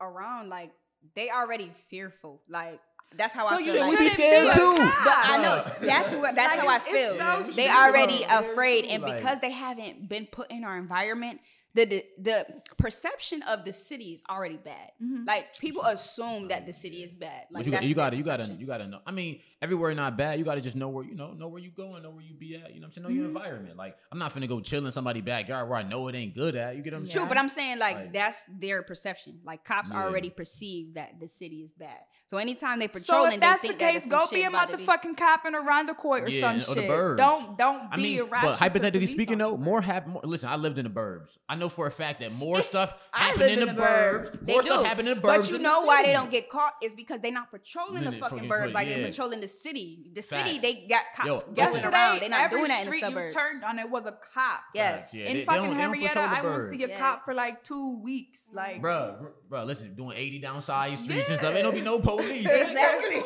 [0.00, 0.70] around, like
[1.14, 2.42] they already fearful.
[2.48, 2.80] Like
[3.16, 3.74] that's how So I you feel.
[3.74, 4.74] Shit, like, we be scared too.
[4.76, 5.04] cop.
[5.04, 7.44] But I know that's what that's Like, how I feel.
[7.44, 11.40] so they already Yeah, afraid, and like- because they haven't been put in our environment,
[11.74, 12.46] the, the the
[12.78, 14.90] perception of the city is already bad.
[15.02, 15.26] Mhm.
[15.26, 17.44] Like people assume that the city is bad.
[17.50, 18.98] Like you, that's you gotta, you gotta, you gotta know.
[19.06, 20.38] I mean, everywhere not bad.
[20.38, 22.56] You gotta just know where you know, know where you going, know where you be
[22.56, 22.74] at.
[22.74, 23.02] You know what I'm saying?
[23.04, 23.36] Know your Mm-hmm.
[23.36, 23.76] environment.
[23.76, 26.56] Like, I'm not finna go chill in somebody's backyard where I know it ain't good
[26.56, 26.74] at.
[26.76, 27.28] You get what I'm True, saying?
[27.28, 29.40] but I'm saying like, Like- that's their perception.
[29.44, 30.02] Like cops Yeah.
[30.02, 32.00] already perceive that the city is bad.
[32.30, 34.28] So anytime they So patrolling, if that's they the think that case, it's go some
[34.30, 36.80] be shit a about be- motherfucking cop in Aranda Court or Yeah, some or the
[36.82, 36.88] shit.
[36.88, 37.16] burbs.
[37.16, 40.12] Don't don't I be mean, a but hypothetically police speaking, though, more happen.
[40.12, 41.38] More, listen, I lived in the burbs.
[41.48, 43.82] I know for a fact that more It's- stuff I happen in the, in the
[43.82, 44.30] burbs.
[44.30, 44.46] burbs.
[44.46, 44.68] They More do.
[44.68, 45.38] stuff happen in the burbs.
[45.38, 48.04] But you than know the why they don't get caught is because they're not patrolling
[48.04, 48.98] the fucking fucking burbs like yeah.
[48.98, 49.98] they're patrolling the city.
[50.14, 52.20] The city, they got cops Yo, going around.
[52.20, 53.34] They're not every doing that in the street suburbs.
[53.34, 54.60] you turned on it was a cop.
[54.72, 55.12] Yes.
[55.16, 57.22] Yeah, in they- they fucking don't- they don't Henrietta, patrol I won't see a cop
[57.24, 58.50] for like two weeks.
[58.52, 59.16] Like, bro,
[59.48, 61.36] br- bruh, listen, doing 80 down side streets and Yeah.
[61.38, 61.54] stuff.
[61.56, 62.19] Ain't no be no police.
[62.20, 63.16] Exactly.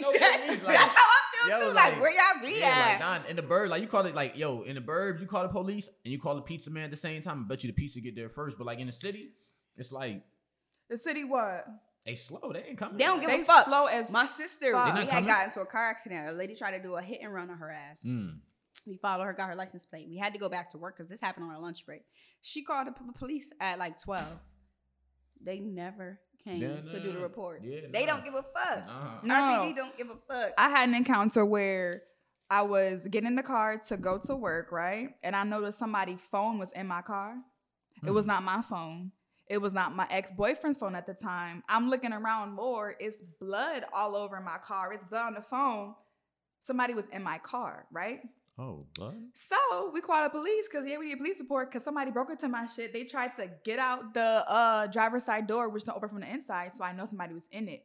[0.00, 0.46] No Exactly.
[0.46, 1.74] police, like- That's how I feel Yo, too.
[1.74, 3.00] Like, where y'all be yeah, at?
[3.00, 5.26] like nah, in the bird, like you call it like yo, in the bird, you
[5.26, 7.44] call the police and you call the pizza man at the same time.
[7.44, 8.58] I bet you the pizza get there first.
[8.58, 9.30] But like in the city,
[9.76, 10.22] it's like
[10.88, 11.66] the city what?
[12.04, 12.52] they slow.
[12.52, 12.98] They ain't coming.
[12.98, 13.66] They don't give They a fuck.
[13.66, 14.94] slow as My sister, fuck.
[14.94, 15.26] we had not coming?
[15.26, 16.28] got into a car accident.
[16.28, 18.04] A lady tried to do a hit and run on her ass.
[18.06, 18.38] Mm.
[18.86, 20.06] We followed her, got her license plate.
[20.08, 22.02] We had to go back to work because this happened on our lunch break.
[22.42, 24.24] She called the p- police at like 12.
[25.42, 27.62] They never came Yeah, to do the report.
[27.62, 28.78] Yeah, they don't give a fuck.
[28.78, 29.18] Uh-huh.
[29.22, 29.34] Nah.
[29.34, 29.64] No.
[29.64, 30.52] RPD don't give a fuck.
[30.56, 32.02] I had an encounter where
[32.48, 35.10] I was getting in the car to go to work, right?
[35.22, 37.36] And I noticed somebody's phone was in my car.
[38.06, 38.28] It was mm.
[38.28, 39.12] not my phone.
[39.48, 41.62] It was not my ex boyfriend's phone at the time.
[41.68, 42.94] I'm looking around more.
[42.98, 44.92] It's blood all over my car.
[44.92, 45.94] It's blood on the phone.
[46.60, 48.20] Somebody was in my car, right?
[48.58, 49.16] Oh, blood.
[49.34, 52.48] So we called the police because yeah, we need police support because somebody broke into
[52.48, 52.92] my shit.
[52.92, 56.30] They tried to get out the uh, driver's side door, which don't open from the
[56.30, 56.72] inside.
[56.74, 57.84] So I know somebody was in it.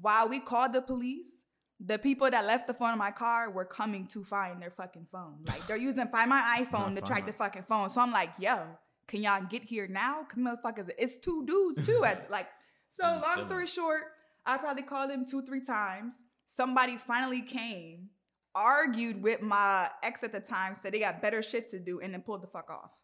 [0.00, 1.44] While we called the police,
[1.80, 5.06] the people that left the phone in my car were coming to find their fucking
[5.10, 5.38] phone.
[5.48, 7.90] Like they're using find my iPhone to track the fucking phone.
[7.90, 8.66] So I'm like, yo,
[9.08, 10.22] can y'all get here now?
[10.22, 12.04] Cause motherfuckers, it's two dudes too.
[12.04, 12.46] At like,
[12.88, 14.02] so long story short,
[14.46, 16.22] I probably called them two, three times.
[16.46, 18.10] Somebody finally came,
[18.54, 22.12] argued with my ex at the time, said they got better shit to do, and
[22.14, 23.00] then pulled the fuck off.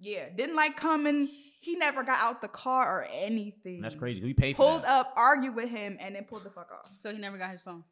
[0.00, 1.28] Yeah, didn't like coming.
[1.60, 3.80] He never got out the car or anything.
[3.80, 4.22] That's crazy.
[4.22, 4.90] We paid for Pulled that.
[5.00, 6.88] up, argued with him, and then pulled the fuck off.
[7.00, 7.82] so he never got his phone.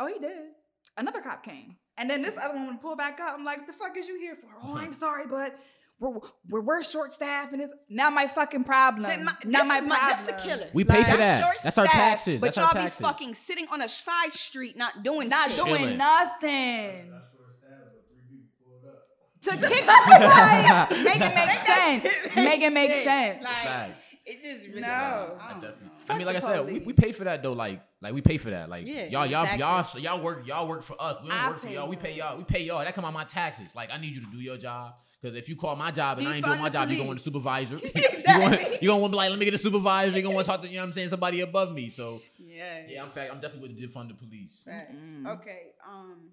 [0.00, 0.48] Oh, he did.
[0.96, 3.34] Another cop came, and then this other one pulled back up.
[3.38, 5.56] I'm like, "The fuck is you here for?" Oh, I'm sorry, but
[6.00, 9.06] we're we're, we're short staffed, and it's not my fucking problem.
[9.06, 9.88] Then my- not this my is problem.
[10.08, 10.66] That's the killer.
[10.72, 11.42] We pay for That's that.
[11.42, 12.40] short That's our taxes.
[12.40, 15.58] But That's y'all our be fucking sitting on a side street, not doing Not shit.
[15.64, 17.10] doing nothing.
[17.10, 19.06] Not short staff, but three people pulled up.
[19.42, 22.02] To kick like, make it make Make sense.
[22.02, 23.04] shit Make it make sense.
[23.04, 23.44] sense.
[23.44, 24.09] Like, Facts.
[24.30, 24.88] It just really No.
[24.88, 25.86] don't- I I definitely.
[25.86, 25.92] know.
[26.08, 27.52] I mean, like I said, we, we pay for that though.
[27.52, 28.68] Like, like we pay for that.
[28.68, 31.18] Like, Yeah, y'all, y'all, y'all, so y'all work, y'all work for us.
[31.22, 31.88] We don't I work for y'all.
[31.88, 32.36] We pay y'all.
[32.38, 32.80] We pay y'all.
[32.84, 33.74] That come out my taxes.
[33.74, 34.94] Like, I need you to do your job.
[35.20, 37.08] Because if you call my job and I ain't doing Defund my job, you're gonna
[37.08, 37.24] want police.
[37.24, 37.76] the supervisor.
[37.76, 38.56] you Exactly.
[38.56, 40.12] gonna, you gonna want to be like, let me get a supervisor.
[40.14, 41.90] You're gonna want to talk to, you know what I'm saying, somebody above me.
[41.90, 42.80] So Yeah.
[42.88, 44.62] yeah, I'm fact, I'm definitely with the defund the police.
[44.64, 45.10] Facts.
[45.10, 45.28] Mm-mm.
[45.40, 45.60] Okay.
[45.86, 46.30] Um.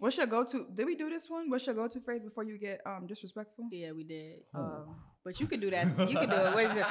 [0.00, 0.66] What's your go to?
[0.72, 1.50] Did we do this one?
[1.50, 3.68] What's your go to phrase before you get um disrespectful?
[3.72, 4.40] Yeah, we did.
[4.54, 4.60] Oh.
[4.60, 4.96] Um,
[5.28, 5.86] but you could do that.
[6.08, 6.54] You could do it.
[6.54, 6.86] What's your,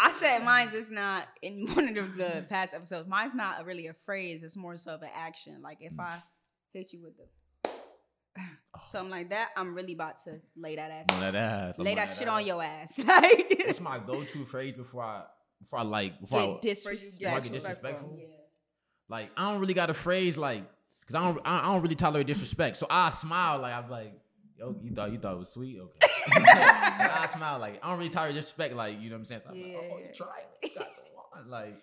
[0.00, 3.08] I said mine's is not in one of the, the past episodes.
[3.08, 4.44] Mine's not really a phrase.
[4.44, 5.60] It's more so of an action.
[5.60, 6.04] Like if mm.
[6.04, 6.22] I
[6.72, 7.70] hit you with the
[8.86, 11.06] something like that, I'm really about to lay that ass.
[11.14, 11.78] On that ass.
[11.80, 12.16] Lay that ass.
[12.16, 13.02] shit on your ass.
[13.04, 15.24] Like What's my go-to phrase before I
[15.60, 17.52] before I like before I, get disrespectful.
[17.52, 18.16] disrespectful?
[18.16, 18.26] Yeah.
[19.08, 20.62] Like I don't really got a phrase like
[21.00, 22.76] because I don't I I don't really tolerate disrespect.
[22.76, 24.12] So I smile like I'm like,
[24.60, 26.06] yo, you thought you thought it was sweet, okay?
[26.28, 29.40] I smile like I don't really tolerate disrespect, like you know what I'm saying.
[29.44, 30.06] So I'm like, oh, Yeah.
[30.06, 30.26] you try
[30.62, 31.02] it, you got the
[31.40, 31.50] one.
[31.50, 31.82] like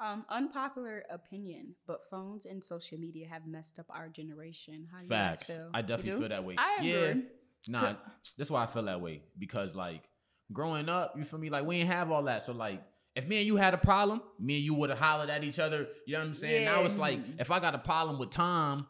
[0.00, 4.88] Um, unpopular opinion, but phones and social media have messed up our generation.
[4.92, 5.48] How do facts.
[5.48, 5.70] you guys feel?
[5.74, 6.56] I definitely You feel that way.
[6.58, 7.22] I Yeah, agree.
[7.68, 7.94] nah,
[8.38, 10.02] that's why I feel that way because like
[10.52, 11.50] growing up, you feel me?
[11.50, 12.82] Like we ain't have all that, so like.
[13.16, 15.60] If me and you had a problem, me and you would have hollered at each
[15.60, 15.86] other.
[16.04, 16.64] You know what I'm saying?
[16.64, 18.88] Now it's like if I got a problem with Tom,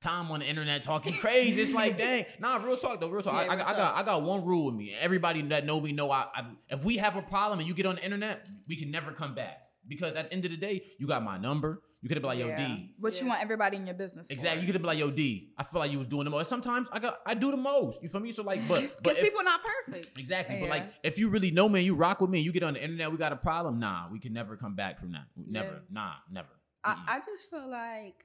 [0.00, 1.60] Tom on the internet talking crazy.
[1.60, 3.34] It's like, dang, nah, real talk though, real talk.
[3.34, 3.96] I, Yeah, I, real I got, talk.
[3.98, 4.94] I got one rule with me.
[5.00, 7.86] Everybody that know me know I, I, if we have a problem and you get
[7.86, 9.58] on the internet, we can never come back
[9.88, 11.82] because at the end of the day, you got my number.
[12.00, 12.64] You could have been like, yo, Yeah.
[12.76, 12.94] D.
[13.00, 14.28] What you want everybody in your business?
[14.28, 14.32] for.
[14.32, 14.60] Exactly.
[14.60, 15.50] You could have been like, yo, D.
[15.58, 16.48] I feel like you was doing the most.
[16.48, 18.00] Sometimes I got, I do the most.
[18.00, 18.30] You feel me?
[18.30, 20.16] So like, but, but Because if- people not perfect.
[20.16, 20.60] Exactly.
[20.60, 22.62] But like, if you really know me and you rock with me and you get
[22.62, 23.80] on the internet, we got a problem.
[23.80, 25.24] Nah, we can never come back from that.
[25.36, 25.66] Never.
[25.72, 25.78] Yeah.
[25.90, 26.48] Nah, never.
[26.84, 28.24] I, I just feel like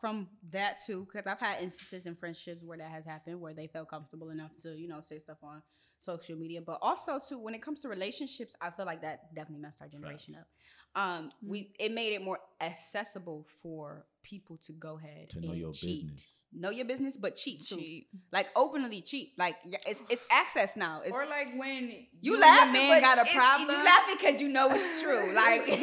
[0.00, 3.66] from that too, because I've had instances in friendships where that has happened, where they
[3.66, 5.62] felt comfortable enough to, you know, say stuff on
[5.98, 6.60] social media.
[6.60, 9.88] But also too, when it comes to relationships, I feel like that definitely messed our
[9.88, 10.46] generation up.
[10.94, 15.58] Um, we it made it more accessible for people to go ahead To know and
[15.60, 16.02] your cheat.
[16.04, 16.26] business.
[16.52, 17.76] know your business, but cheat too.
[17.76, 18.08] Cheat.
[18.30, 19.30] Like openly cheat.
[19.38, 19.56] Like
[19.86, 21.00] it's it's access now.
[21.04, 23.68] It's Or like when you, you and laughing, your man but got a problem.
[23.78, 25.32] You laughing because you know it's true.
[25.34, 25.80] Like that's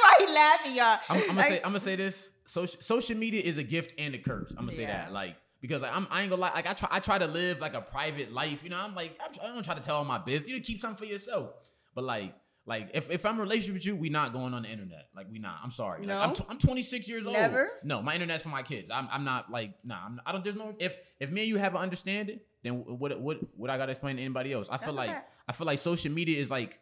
[0.00, 0.98] why he laughing, y'all.
[1.10, 2.28] I'm, I'm gonna Like, say I'm gonna say this.
[2.46, 4.50] Social social media is a gift and a curse.
[4.50, 5.04] I'm gonna say Yeah.
[5.04, 5.12] that.
[5.12, 6.52] Like because like, I'm I ain't gonna lie.
[6.54, 8.64] Like I try I try to live like a private life.
[8.64, 10.50] You know I'm like I'm, I don't try to tell all my business.
[10.50, 11.54] You keep something for yourself.
[11.94, 14.62] But like like if, if I'm in a relationship with you, we not going on
[14.62, 15.08] the internet.
[15.16, 15.56] Like we not.
[15.64, 15.98] I'm sorry.
[16.00, 16.20] Like, No?
[16.20, 17.34] I'm, tw- I'm 26 years old.
[17.34, 17.68] Never?
[17.82, 18.88] No, my internet's for my kids.
[18.88, 19.98] I'm, I'm not like nah.
[20.06, 20.44] I'm, I don't.
[20.44, 20.72] There's no.
[20.78, 24.16] If if me and you have an understanding, then what what what I gotta explain
[24.16, 24.68] to anybody else?
[24.70, 25.24] I feel That's a like.
[25.48, 26.78] I feel like social media is like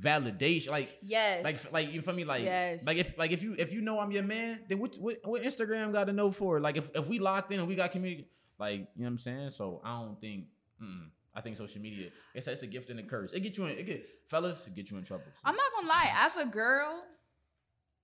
[0.00, 0.70] validation.
[0.70, 1.44] Like yes.
[1.44, 2.86] like like you feel me like Yes.
[2.86, 5.42] like if like if you if you know I'm your man then what what, what
[5.42, 8.28] Instagram got to know for like if, if we locked in and we got community
[8.58, 10.46] like you know what I'm saying so I don't think
[10.82, 11.08] mm-mm.
[11.34, 13.78] I think social media it's it's a gift and a curse it get you in
[13.78, 17.04] it get fellas it get you in trouble I'm not gonna lie, as a girl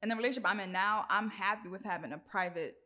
[0.02, 2.76] in the relationship I'm in now, I'm happy with having a private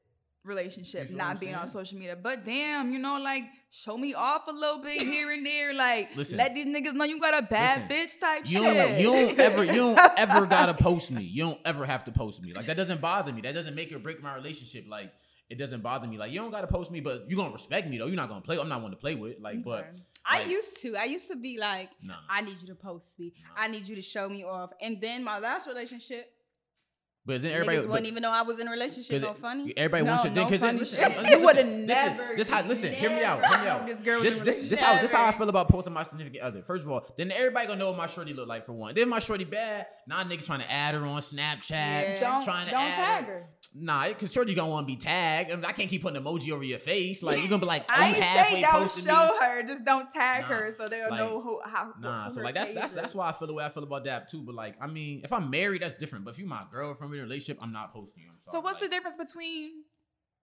[0.44, 2.16] relationship, You feel what I'm not being on social media.
[2.20, 5.74] But damn, you know, like show me off a little bit here and there.
[5.74, 6.38] Like Listen.
[6.38, 8.06] let these niggas know you got a bad Listen.
[8.06, 8.76] bitch type you shit.
[8.76, 12.12] don't you don't ever you don't ever gotta post me you don't ever have to
[12.12, 15.12] post me like that doesn't bother me that doesn't make or break my relationship like
[15.48, 17.98] it doesn't bother me like you don't gotta post me but you gonna respect me
[17.98, 20.02] though you're not gonna play I'm not one to play with like but Okay.
[20.24, 20.94] I used to.
[20.96, 22.14] I used to be like, nah.
[22.30, 23.32] I need you to post me.
[23.56, 24.70] I need you to show me off.
[24.80, 26.30] And then my last relationship,
[27.24, 29.22] but then niggas everybody wouldn't even know I was in a relationship.
[29.22, 29.72] Cause No funny.
[29.76, 30.58] Everybody No, wants your no thing.
[30.58, 31.08] funny listen, shit.
[31.08, 32.66] listen, You would've listen, never- This how.
[32.66, 33.44] Listen, hear me out.
[33.46, 33.86] Hear me out.
[33.86, 35.00] This girl's This, this, this how.
[35.00, 36.62] This how I feel about posting my significant other.
[36.62, 38.94] First of all, then everybody gonna know what my shorty look like for one.
[38.94, 39.86] Then my shorty bad.
[40.06, 41.70] Now niggas trying to add her on Snapchat.
[41.70, 42.16] Yeah.
[42.20, 43.32] Don't, trying to don't add tag her.
[43.32, 43.46] her.
[43.74, 45.50] Nah, because shorty don't want to be tagged.
[45.50, 47.22] I, mean, I can't keep putting emoji over your face.
[47.22, 49.38] Like you're gonna be like, oh, I you ain't halfway say don't show me.
[49.40, 51.92] her, just don't tag Nah, her so they'll like, know who how.
[52.00, 52.96] Nah, who so like that's that's is.
[52.96, 54.42] that's why I feel the way I feel about that too.
[54.42, 56.24] But like, I mean, if I'm married, that's different.
[56.24, 58.30] But if you're my girlfriend in a relationship, I'm not posting you.
[58.40, 59.84] So what's Like, the difference between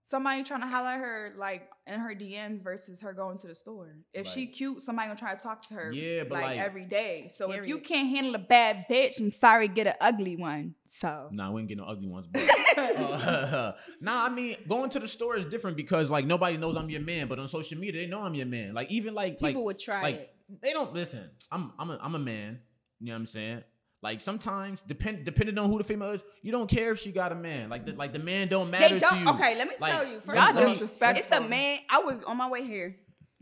[0.01, 3.55] somebody trying to holler at her like in her DMs versus her going to the
[3.55, 3.95] store?
[4.13, 6.85] If she cute, somebody gonna try to talk to her Yeah, but like, like- every
[6.85, 7.27] day.
[7.29, 10.75] So if you can't handle a bad bitch, I'm sorry, get an ugly one.
[10.85, 12.27] So Nah, we ain't get no ugly ones.
[12.27, 16.75] But uh, nah, I mean, going to the store is different because like nobody knows
[16.75, 18.73] I'm your man, but on social media they know I'm your man.
[18.73, 20.35] Like even like People like, would try like, it.
[20.61, 21.29] They don't listen.
[21.51, 22.59] I'm I'm a, I'm a man.
[22.99, 23.63] You know what I'm saying?
[24.01, 27.33] Like sometimes, depend depending on who the female is, you don't care if she got
[27.33, 27.69] a man.
[27.69, 29.19] Like the like the man don't matter They to don't.
[29.19, 29.29] you.
[29.31, 30.19] Okay, let me Like, tell you.
[30.21, 31.19] First y'all of all, disrespectful.
[31.19, 31.79] It's a man.
[31.89, 32.95] I was on my way here,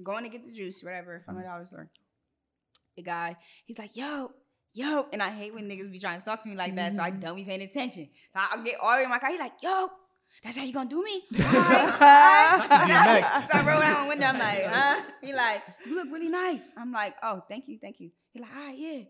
[0.03, 1.91] going to get the juice, whatever, from a dollar store.
[2.95, 4.31] The guy, he's like, "Yo,
[4.73, 7.03] yo," and I hate when niggas be trying to talk to me like that, so
[7.03, 7.19] I mm-hmm.
[7.19, 8.09] don't be paying attention.
[8.31, 9.29] So I get all in my car.
[9.29, 9.87] He's like, "Yo."
[10.43, 11.21] That's how you gonna do me?
[11.39, 13.43] All right, all right.
[13.49, 14.25] So I roll down the window.
[14.27, 15.01] I'm like, huh?
[15.21, 16.73] He like, you look really nice.
[16.77, 18.11] I'm like, oh, thank you, thank you.
[18.33, 19.03] He like, all right, yeah.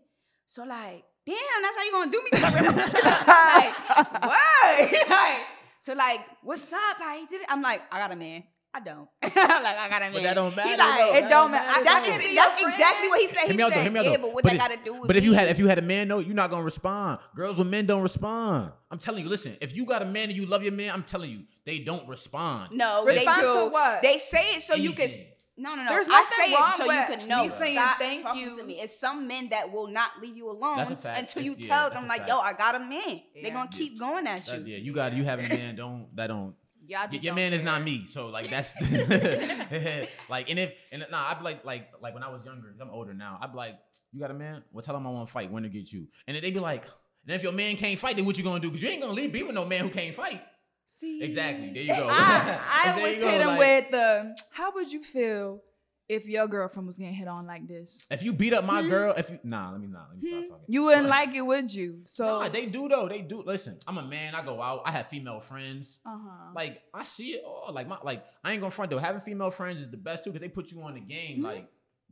[0.46, 2.30] So like, damn, that's how you gonna do me.
[2.34, 3.02] I read my shit.
[3.06, 5.10] I'm like, what?
[5.10, 5.38] like,
[5.80, 7.00] so like, what's up?
[7.00, 7.48] Like, he did it.
[7.50, 8.44] I'm like, I got a man.
[8.74, 9.08] I don't.
[9.24, 10.14] I'm like, I got a man.
[10.14, 10.78] But that don't He matter.
[10.78, 11.16] like, though.
[11.18, 11.84] It That don't matter.
[11.84, 12.12] that though.
[12.14, 13.42] is, Be that's exactly what he said.
[13.44, 14.22] Hear He me out though, said, hear me out yeah, though.
[14.24, 15.80] but what But that got to do with But if you had if you had
[15.80, 17.20] a man no, you're not gonna respond.
[17.36, 18.72] Girls with men don't respond.
[18.92, 21.04] I'm telling you, listen, if you got a man and you love your man, I'm
[21.04, 22.72] telling you, they don't respond.
[22.74, 23.70] no, Respond they to do.
[23.72, 24.02] what?
[24.04, 25.10] They say it so you can.
[25.58, 25.64] Anything.
[25.64, 25.90] No, no, no.
[25.90, 27.44] There's I nothing say wrong it so you can know.
[27.44, 28.58] me saying Stop thank talking you.
[28.60, 28.74] to me.
[28.80, 31.20] It's some men that will not leave you alone That's a fact.
[31.20, 32.30] until you It's- tell that's them like, fact.
[32.30, 34.74] "Yo, I got a man." They're gonna keep going at That- you.
[34.74, 36.56] yeah, you got you having a man don't that don't
[36.88, 38.06] Y'all just your don't man is not me.
[38.06, 38.74] So like that's
[40.30, 42.90] like and if and nah, I'd be like like like when I was younger, I'm
[42.90, 43.38] older now.
[43.42, 43.76] I'd be like,
[44.14, 44.64] you got a man?
[44.72, 45.52] Well, tell him I want to fight.
[45.52, 46.08] When to get you?
[46.28, 46.86] And then they'd be like,
[47.26, 48.70] and if your man can't fight, then what you gonna do?
[48.70, 50.42] Because you ain't gonna leave be with no man who can't fight.
[50.90, 51.72] See, Exactly.
[51.74, 52.08] There you go.
[52.10, 54.38] I, I There was you go, hitting like- with the.
[54.54, 55.62] How would you feel
[56.08, 58.08] if your girlfriend was getting hit on like this?
[58.10, 58.90] If you beat up my hmm?
[58.90, 60.50] girl, if you nah, let me not let me stop hmm?
[60.50, 60.66] talking.
[60.70, 62.02] You wouldn't But- like it, would you?
[62.06, 63.10] So, Nah, they do though.
[63.10, 63.44] They do.
[63.46, 64.34] Listen, I'm a man.
[64.34, 64.84] I go out.
[64.86, 66.00] I have female friends.
[66.06, 66.52] uh huh.
[66.56, 67.74] Like I see it all.
[67.74, 68.98] Like my like I ain't gonna front though.
[68.98, 71.40] Having female friends is the best too because they put you on the game.
[71.40, 71.44] Hmm?
[71.44, 71.68] Like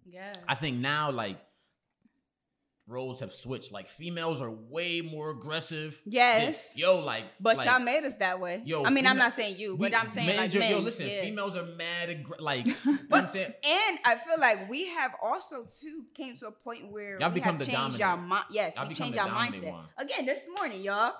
[0.05, 0.33] Yeah.
[0.49, 1.39] I think now like
[2.87, 3.71] roles have switched.
[3.71, 5.99] Like females are way more aggressive.
[6.05, 6.77] than- Yes.
[6.77, 8.61] yo, like But like, y'all made us that way.
[8.65, 10.71] Yo, I mean, I'm not saying you, but I'm saying like are- men.
[10.71, 11.21] Yo, listen, yeah.
[11.21, 12.09] females are mad.
[12.09, 12.67] Aggr- like,
[13.09, 13.53] what I'm saying.
[13.65, 17.35] And I feel like we have also too came to a point where Y'all we
[17.35, 18.03] become have the changed dominant.
[18.03, 18.45] our mind.
[18.51, 19.71] Yes, Y'all we changed our mindset.
[19.71, 19.85] one.
[19.97, 21.13] Again, this morning, y'all,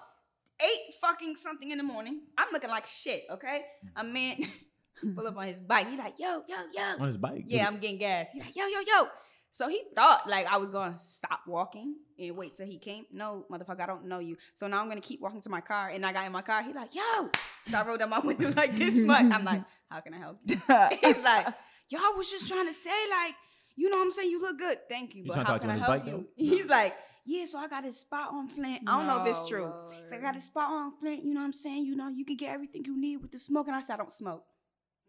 [0.62, 2.22] eight fucking something in the morning.
[2.38, 3.22] I'm looking like shit.
[3.32, 3.62] Okay,
[3.96, 4.38] a man
[5.16, 5.90] pull up on his bike.
[5.90, 6.84] He like, yo, yo, yo.
[7.00, 7.44] On his bike.
[7.48, 8.28] Yeah, I'm getting gas.
[8.32, 9.08] He like, yo, yo, yo.
[9.56, 13.06] So he thought like I was gonna stop walking and wait till he came.
[13.10, 14.36] No, motherfucker, I don't know you.
[14.54, 15.88] So now I'm gonna keep walking to my car.
[15.88, 16.62] And I got in my car.
[16.62, 17.30] He like, yo.
[17.68, 19.32] So I rolled down my window like this much.
[19.32, 20.58] I'm like, how can I help you?
[21.02, 21.48] He's like,
[21.88, 23.36] yo, I was just trying to say like,
[23.78, 24.30] you know what I'm saying?
[24.30, 24.78] You look good.
[24.90, 25.24] Thank you.
[25.24, 26.18] You But trying to how can I help you?
[26.18, 26.94] bike, He's like,
[27.26, 28.82] yeah, so I got this spot on Flint.
[28.86, 29.72] I don't know if it's true.
[30.02, 31.24] He's like, I got this spot on Flint.
[31.24, 31.86] You know what I'm saying?
[31.86, 33.68] You know, you can get everything you need with the smoke.
[33.68, 34.44] And I said, I don't smoke.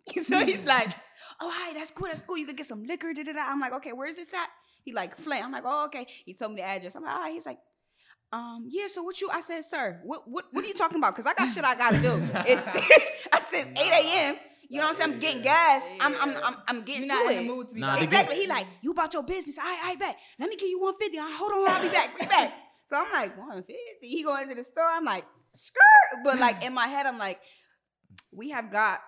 [0.23, 0.91] so he's like,
[1.41, 2.39] oh, hi, that's cool, that's cool.
[2.39, 3.13] You could get some liquor.
[3.13, 3.41] Da, da, da.
[3.47, 4.49] I'm like, okay, where's this at?
[4.83, 5.45] He like, Flint.
[5.45, 6.07] I'm like, oh, okay.
[6.25, 6.95] He told me the address.
[6.95, 7.33] I'm like, all right.
[7.33, 7.59] He's like,
[8.33, 11.15] um, yeah, so what you, I said, sir, what, what, what are you talking about?
[11.15, 12.09] Cause I got shit I gotta do.
[12.47, 12.69] It's,
[13.33, 14.37] I said, it's 8 a.m.
[14.69, 15.13] You know what I'm saying?
[15.15, 15.93] I'm getting gas.
[16.01, 17.39] I'm, I'm, I'm, I'm getting You're to it.
[17.39, 18.37] in the mood to be Nah, Exactly.
[18.37, 19.59] He like, you about your business.
[19.63, 20.17] I, I bet.
[20.41, 21.19] Let me give you 150.
[21.19, 22.19] I, hold on, I'll be back.
[22.19, 22.53] Be back.
[22.87, 23.75] So I'm like, 150.
[24.01, 24.87] He go into the store.
[24.89, 26.25] I'm like, skirt.
[26.25, 27.41] But like in my head, I'm like,
[28.33, 29.01] we have got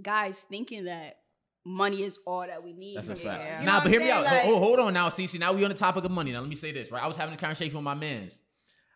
[0.00, 1.18] guys thinking that
[1.64, 2.96] money is all that we need.
[2.96, 3.42] That's a fact.
[3.42, 3.60] Yeah.
[3.60, 4.24] You know Nah, but I'm hear me out.
[4.24, 5.38] Like, Ho- ho- hold on now, CC.
[5.38, 6.32] Now we on the topic of money.
[6.32, 7.02] Now let me say this, right?
[7.02, 8.38] I was having a conversation with my mans.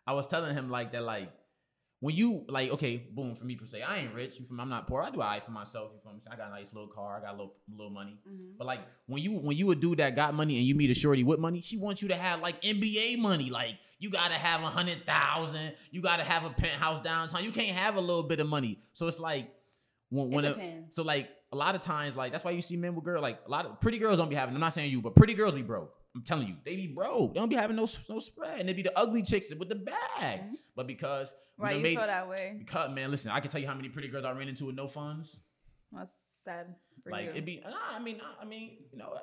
[0.07, 1.31] I was telling him like that, like
[1.99, 4.39] when you like, okay, boom, for me per se, I ain't rich.
[4.39, 4.59] You from?
[4.59, 5.03] I'm not poor.
[5.03, 5.91] I do alright for myself.
[5.93, 6.19] You from?
[6.31, 7.17] I got a nice little car.
[7.17, 8.17] I got a little little money.
[8.27, 8.57] Mhm.
[8.57, 10.95] But like when you when you a dude that got money and you meet a
[10.95, 13.49] shorty with money, she wants you to have like NBA money.
[13.51, 15.73] Like you gotta have a hundred thousand.
[15.91, 17.43] You gotta have a penthouse downtown.
[17.43, 18.79] You can't have a little bit of money.
[18.93, 19.53] So it's like
[20.11, 22.77] when when It a- so like a lot of times like that's why you see
[22.77, 24.53] men with girl like a lot of pretty girls don't be having.
[24.53, 25.93] I'm not saying you, but pretty girls be broke.
[26.15, 27.33] I'm telling you, they be broke.
[27.33, 29.75] They don't be having no no spread, and they be the ugly chicks with the
[29.75, 30.41] bag.
[30.41, 30.53] Mhm.
[30.75, 32.55] But because Why you made- feel that way?
[32.59, 34.75] because man, listen, I can tell you how many pretty girls I ran into with
[34.75, 35.39] no funds.
[35.91, 37.31] That's sad for Like you.
[37.31, 39.17] it'd be, nah, I mean, I- I mean, you know,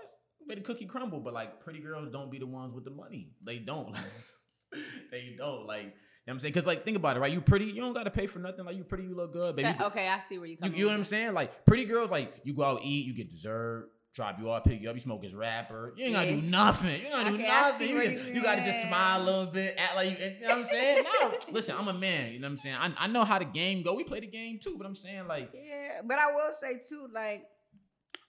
[0.46, 3.32] made the cookie crumble, but like pretty girls don't be the ones with the money.
[3.44, 3.94] They don't.
[5.10, 5.66] they don't.
[5.66, 5.94] Like,
[6.28, 6.52] you know what I'm saying?
[6.52, 7.32] Because like, think about it, right?
[7.32, 8.66] You pretty, you don't got to pay for nothing.
[8.66, 9.70] Like, you pretty, you look good, baby.
[9.72, 10.74] So- okay, I see where you You, come.
[10.74, 11.32] you know what I'm saying?
[11.32, 14.80] Like pretty girls, like you go out eat, you get dessert, drop you off, pick
[14.82, 15.94] you up, you smoke his rapper.
[15.96, 16.90] You ain't gotta do nothing.
[16.90, 17.88] You ain't gotta do Okay, I nothing.
[17.88, 20.16] You, you- you gotta just smile a little bit, act like you.
[20.26, 21.04] You know what I'm saying?
[21.22, 22.32] No, listen, I'm a man.
[22.32, 22.76] You know what I'm saying?
[22.78, 23.94] I, I know how the game go.
[23.94, 27.08] We play the game too, but I'm saying like, Yeah, but I will say too,
[27.12, 27.46] like,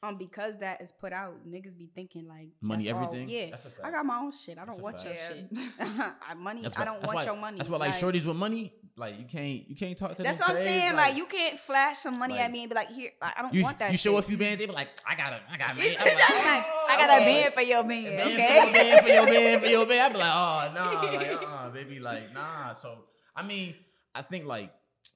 [0.01, 3.27] um, because that is put out, niggas be thinking like Money, that's all- everything?
[3.29, 3.85] yeah, That's a fact.
[3.85, 4.57] I got my own shit.
[4.57, 5.51] I don't a want your shit.
[6.37, 7.57] Money, that's I don't that's want why- your money.
[7.57, 10.15] That's why like, shorties with money, like you can't you can't talk to.
[10.17, 10.23] Them.
[10.25, 10.95] That's them what I'm saying.
[10.95, 13.41] Like, you can't flash some money like- at me and be like, "Here, I I
[13.41, 14.19] don't You, want that." you show shit.
[14.19, 15.85] a few bands, they be like, I got a, I got a man.
[15.85, 17.41] It's I'm like, like, oh, I got a okay.
[17.41, 18.03] band for your man.
[18.03, 18.47] Man Okay.
[18.61, 20.01] for your man, for your man, for your man.
[20.01, 22.73] I be like, oh no, like uh, baby, like nah.
[22.73, 22.99] So
[23.35, 23.75] I mean,
[24.15, 24.71] I think like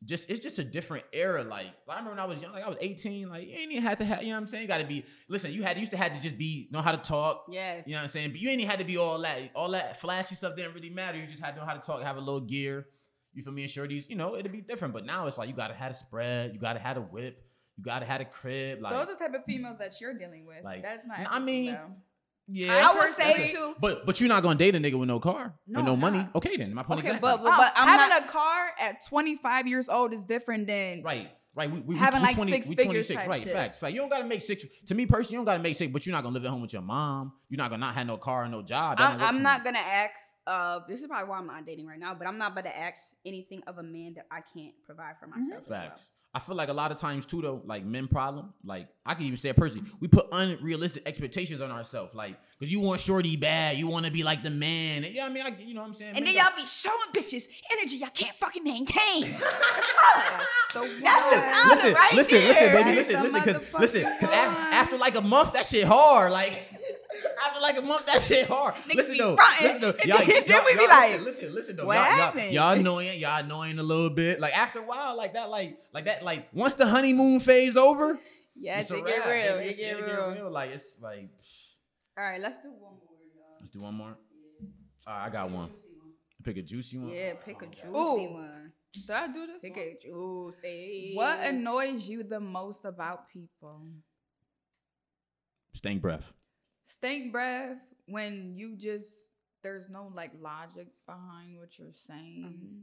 [0.05, 1.43] just it's just a different era.
[1.43, 3.84] Like I remember when I was young, like I was 18, like you ain't even
[3.84, 4.63] had to have, you know what I'm saying?
[4.63, 6.97] You gotta be listen, you had used to have to just be know how to
[6.97, 7.45] talk.
[7.49, 7.86] Yes.
[7.88, 8.31] You know what I'm saying?
[8.31, 10.89] But you ain't even had to be all that, all that flashy stuff didn't really
[10.89, 11.17] matter.
[11.17, 12.88] You just had to know how to talk, have a little gear.
[13.34, 13.63] You feel me?
[13.63, 14.93] And shorties, you know, it'd be different.
[14.93, 17.41] But now it's like you gotta have a spread, you gotta have a whip,
[17.77, 18.81] you gotta have a crib.
[18.81, 20.63] Like Those are the type of females that you're dealing with.
[20.63, 21.19] Like, That's not.
[21.29, 21.95] I mean, female.
[22.47, 23.55] Yeah, I would say that's it.
[23.55, 23.75] too.
[23.79, 25.99] But but you're not gonna date a nigga with no car No, with no I'm
[25.99, 26.17] money.
[26.19, 26.35] not.
[26.35, 27.29] Okay then, my point Okay, exactly.
[27.31, 31.01] but- but- Um, I'm having not- a car at 25 years old is different than
[31.03, 31.71] right, right.
[31.71, 33.41] We, we, Having, we, like, 20, six we figures 26, type right?
[33.41, 33.53] shit.
[33.53, 33.93] Facts, facts.
[33.93, 34.65] You don't gotta make six.
[34.87, 36.61] To me personally, you don't gotta make six, but you're not gonna live at home
[36.61, 37.33] with your mom.
[37.49, 38.97] You're not gonna not have no car and no job.
[38.97, 40.35] That I'm, don't I'm not gonna ask.
[40.45, 42.13] Uh, this is probably why I'm not dating right now.
[42.13, 45.27] But I'm not about to ask anything of a man that I can't provide for
[45.27, 45.63] myself.
[45.63, 45.79] as well.
[45.81, 46.09] Facts.
[46.36, 49.25] I feel like a lot of times too though, like men problem, like I can
[49.25, 53.36] even say it personally, we put unrealistic expectations on ourselves, like because you want shorty
[53.36, 55.05] bad, you want to be like the man.
[55.11, 56.15] Yeah, I mean, I, you know what I'm saying.
[56.15, 59.21] And Men then y'all be showing bitches energy y'all can't fucking maintain.
[60.73, 61.03] the That's the one.
[61.03, 61.53] problem.
[61.69, 62.47] listen, right listen, there.
[62.47, 64.73] listen, baby, listen, listen, because listen, because one.
[64.73, 66.31] after like a month, that shit hard.
[66.31, 66.53] Like
[67.45, 68.74] after like a month, that shit hard.
[68.76, 69.66] Niggas listen be though, frontin'.
[69.68, 72.03] listen though, y'all, Then y'all, we be y'all- like, listen, listen, listen though, what y'all,
[72.05, 72.51] y'all, happened?
[72.51, 74.39] y'all annoying, y'all annoying a little bit.
[74.39, 78.18] Like after a while, like that, like like that, like once the honeymoon phase over,
[78.55, 79.53] Yes, it's a it get wrap, real.
[79.57, 79.70] baby.
[79.70, 80.51] It It's- get it real.
[80.51, 81.30] Like it's like,
[82.18, 83.57] All right, let's do one more, y'all.
[83.61, 84.16] let's do one more.
[85.07, 85.70] All right, I got one.
[86.43, 87.09] Pick a juicy one.
[87.09, 87.70] Yeah, pick a oh,
[88.18, 88.34] juicy Ooh.
[88.34, 88.72] one.
[88.93, 89.61] Did I do this?
[89.61, 89.86] Pick one?
[89.86, 91.11] a juicy.
[91.16, 93.82] What annoys you the most about people?
[95.74, 96.32] Stank breath.
[96.86, 97.77] Stink breath
[98.07, 99.11] when you just
[99.63, 102.81] there's no like logic behind what you're saying.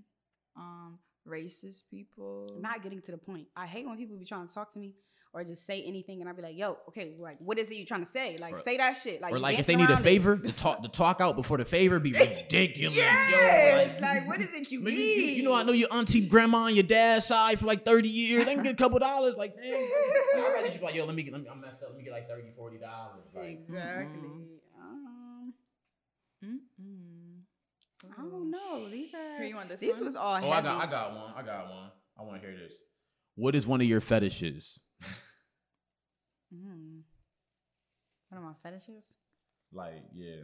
[0.56, 0.98] Um,
[1.28, 2.50] racist people.
[2.60, 3.46] not getting to the point.
[3.54, 4.94] I hate when people be trying to talk to me
[5.32, 7.84] or just say anything, and I be like, "Yo, okay, like, what is it you
[7.86, 8.36] trying to say?
[8.40, 8.64] Like, Right.
[8.64, 9.20] say that shit.
[9.20, 11.64] Like, or like if they need a favor, the talk the talk out before the
[11.64, 12.10] favor be
[12.42, 12.96] ridiculous.
[12.96, 14.98] Yo, like, like, what is it you Man, need?
[15.00, 17.84] you, you, you know, I know your auntie, grandma, and your dad's side for like
[17.84, 18.44] 30 years.
[18.46, 19.36] They can get a couple dollars.
[19.36, 19.72] Like, damn.
[20.80, 21.88] I'd rather just be like, yo, let me get, let me, I'm messed up.
[21.90, 22.80] Let me get like 30 $40.
[23.34, 24.18] Like, Exactly.
[24.18, 24.46] Mm-mm.
[24.80, 25.54] Um,
[26.44, 27.40] Mm-mm.
[28.18, 28.88] I don't know.
[28.88, 29.36] These are.
[29.38, 30.04] Here, you want this This one?
[30.04, 30.46] was all heavy.
[30.48, 31.32] oh, I got, I got one.
[31.36, 31.90] I got one.
[32.18, 32.74] I want to hear this.
[33.34, 34.80] What is one of your fetishes?
[36.52, 37.02] Mm.
[38.28, 39.16] What are my fetishes?
[39.72, 40.42] Like, yeah.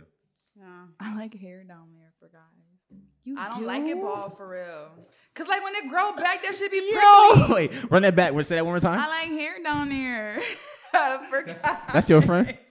[0.57, 0.84] Yeah.
[1.01, 2.75] I like hair down there for guys.
[3.24, 3.66] You I don't do?
[3.66, 4.89] like it bald for real.
[5.34, 7.55] Cause like when it grow back, that should be Yo, prickly.
[7.68, 8.32] wait, run that back.
[8.32, 8.99] Want to say that one more time?
[8.99, 10.41] I like hair down there
[11.30, 11.45] for.
[11.93, 12.57] That's your friend?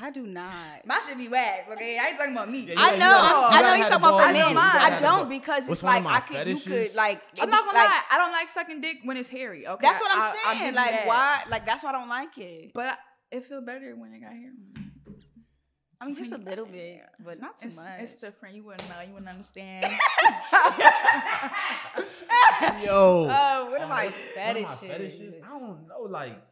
[0.00, 0.52] I do not.
[0.84, 1.98] My shit be wax, okay?
[2.02, 2.66] I ain't talking about me.
[2.66, 3.06] Yeah, I you know.
[3.08, 4.54] I, you I know you talking about for balls.
[4.54, 4.56] men.
[4.58, 6.48] I don't because What's it's like I could.
[6.48, 7.22] You could like.
[7.40, 8.02] I'm it not gonna like, lie.
[8.10, 9.66] I don't like sucking dick when it's hairy.
[9.66, 10.66] Okay, That's what I'm I- I'll saying.
[10.70, 11.06] you like that.
[11.06, 11.42] why?
[11.48, 12.72] Like that's why I don't like it.
[12.74, 12.96] But I-
[13.36, 14.50] it feel better when it got hair.
[16.00, 18.00] I mean, just a little bit, but not too It's, much.
[18.00, 18.54] it's different.
[18.56, 18.96] You wouldn't know.
[19.06, 19.84] You wouldn't understand.
[22.84, 23.28] Yo.
[23.30, 24.78] Oh, what are my One of fetishes?
[24.80, 25.34] fetishes?
[25.44, 26.02] I don't know.
[26.02, 26.42] Like,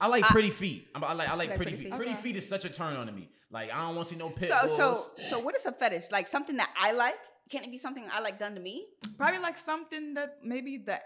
[0.00, 0.88] I like I- pretty feet.
[0.94, 1.84] I'm- I like I like, Like pretty, pretty feet.
[1.92, 1.96] feet?
[1.96, 2.20] Pretty Okay.
[2.22, 3.28] feet is such a turn on to me.
[3.50, 4.76] Like, I don't want to see no pit So, bulls.
[4.76, 6.10] so, so, what is a fetish?
[6.12, 7.14] Like something that I like?
[7.50, 8.86] Can it be something I like done to me?
[9.16, 11.02] Probably like something that maybe that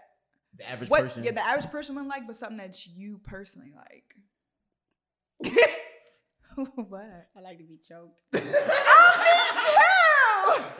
[0.56, 1.22] the average what person.
[1.22, 4.14] yeah the average person wouldn't like, but something that you personally like.
[6.88, 7.26] what?
[7.36, 8.20] I like to be choked.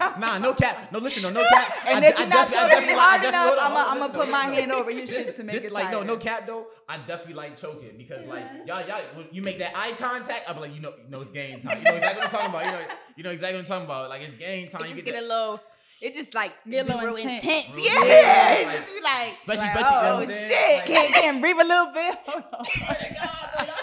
[0.02, 0.90] Oh, nah, no cap.
[0.90, 1.68] No, listen, no, no cap.
[1.86, 3.60] And I- if you're not definitely- I choking definitely me like- I hard definitely- enough,
[3.60, 5.92] hold on, I'm gonna put my hand over your shit to make This- it like
[5.92, 6.24] no, no tighter.
[6.40, 6.66] cap though.
[6.88, 10.58] I definitely like choking because like y'all, y'all, when you make that eye contact, I'm
[10.58, 11.78] like, you know, you know, it's game time.
[11.78, 12.64] You know exactly what I'm talking about.
[12.64, 12.78] You know,
[13.16, 14.08] you know exactly what I'm talking about.
[14.08, 14.80] Like it's game time.
[14.82, 15.60] It You just get get a little.
[16.00, 17.44] It just like Get a be little real intense.
[17.44, 17.74] intense.
[17.76, 20.78] Real Yeah, intense, it like- just be like, Especially, like, especially, you know oh shit.
[20.78, 22.14] Like- can't can't breathe a little bit.
[22.24, 22.64] Hold on.
[22.64, 23.79] Oh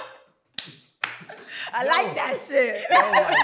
[1.78, 2.84] I like that shit.
[2.90, 3.38] Yo, like,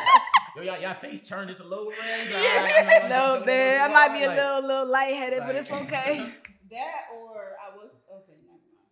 [0.55, 2.27] yo, y'all, y'all face turned just a little red.
[2.31, 3.79] Yeah, a little bit.
[3.81, 6.33] I might be a like- little little lightheaded, but it's okay.
[6.71, 8.33] that or I was okay.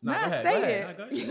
[0.04, 0.82] Nah, Nah, go ahead, say go ahead.
[0.82, 0.86] it.
[0.86, 1.28] Nah, go ahead.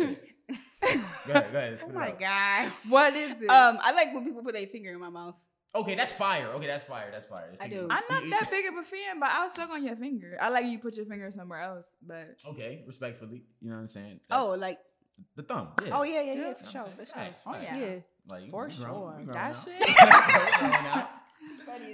[1.26, 1.80] Go ahead.
[1.84, 2.18] Oh my out.
[2.20, 2.90] gosh.
[2.90, 3.48] What is it?
[3.48, 5.36] Um, I like when people put their finger in my mouth.
[5.72, 6.48] Okay, that's fire.
[6.54, 7.08] Okay, that's fire.
[7.12, 7.54] That's fire.
[7.60, 7.86] I do.
[7.88, 10.36] I'm not that big of a fan, but I'll suck on your finger.
[10.40, 13.44] I like you put your finger somewhere else, but Okay, respectfully.
[13.60, 14.20] You know what I'm saying?
[14.28, 14.78] That- Oh, like
[15.36, 15.68] the thumb.
[15.84, 15.90] Yeah.
[15.92, 17.28] oh yeah, yeah, yeah, Yeah, for sure, for sure.
[17.46, 17.76] Oh, yeah.
[17.76, 17.94] Yeah.
[18.30, 19.32] Like, for grown, sure.
[19.32, 19.74] That shit.
[19.88, 19.94] We
[20.68, 21.08] grown now.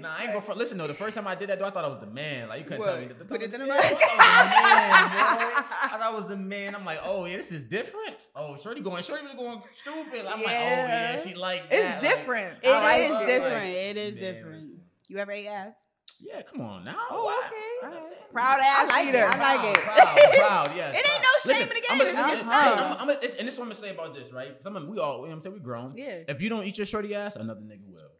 [0.00, 0.58] Nah, I ain't gonna front.
[0.58, 2.48] Listen though, the first time I did that, though, I thought I was the man.
[2.48, 3.18] Like you couldn't tell me that.
[3.18, 3.78] The Put it in the mouth?
[3.78, 5.52] I thought I was the man, boy.
[5.82, 6.74] I thought I was the man.
[6.74, 8.16] I'm like, oh yeah, this is different.
[8.34, 10.20] Oh, Shorty going, Shorty really going stupid.
[10.20, 11.22] I'm like, oh yeah, Yeah.
[11.22, 12.58] she like It's different.
[12.62, 13.54] It like is like- different.
[13.54, 14.64] like- it is Yeah, different.
[15.08, 15.84] You ever ate ass?
[16.20, 16.96] Yeah, come on now.
[17.10, 17.96] Oh, okay.
[17.96, 18.12] Alright.
[18.32, 19.18] Proud ass I like eater.
[19.18, 19.24] it.
[19.24, 19.82] I like it.
[19.82, 20.94] Proud, proud, yes.
[20.98, 21.84] It ain't no shame in the game.
[21.90, 23.00] I'm gonna- It's I'm just gonna- nice.
[23.00, 24.62] I'm gonna- it's- and this is what I'm gonna say about this, right?
[24.62, 25.94] Some of we all, you know what I'm saying, we grown.
[25.96, 26.22] Yeah.
[26.28, 28.10] If you don't eat your shorty ass, another nigga will.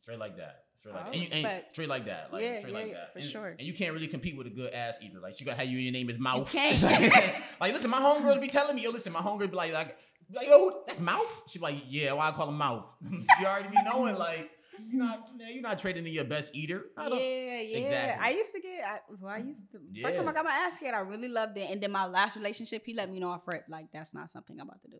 [0.00, 0.64] Straight like that.
[0.80, 1.14] Straight like Oh, that.
[1.14, 2.32] And you, and straight like that.
[2.32, 3.12] Like Yeah, straight yeah, like yeah, that.
[3.12, 3.46] for and, sure.
[3.58, 5.20] And you can't really compete with a good ass eater.
[5.20, 6.50] Like she got how you your name is mouth.
[6.50, 6.82] can't.
[7.60, 9.96] like listen, my homegirls be telling me, yo, listen, my homegirl be like, like,
[10.34, 11.42] like, yo, who- that's mouth.
[11.48, 12.96] She be like, yeah, why I call him mouth?
[13.10, 14.50] you already be knowing, like,
[14.88, 16.86] you're not, man, you're not trading in your best eater.
[16.96, 17.18] I Yeah, don't.
[17.20, 17.78] yeah.
[17.78, 18.24] Exactly.
[18.26, 18.84] I used to get.
[18.84, 19.78] I, well, I used to.
[20.02, 21.70] First time I got my ass scared, I really loved it.
[21.70, 23.64] And then my last relationship, he let me know off rip.
[23.68, 24.98] Like that's not something I'm about to do.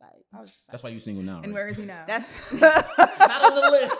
[0.00, 1.40] Like I was just like, That's why you single now.
[1.42, 2.04] And where is he now?
[2.08, 2.72] that's not
[3.44, 3.96] on the list.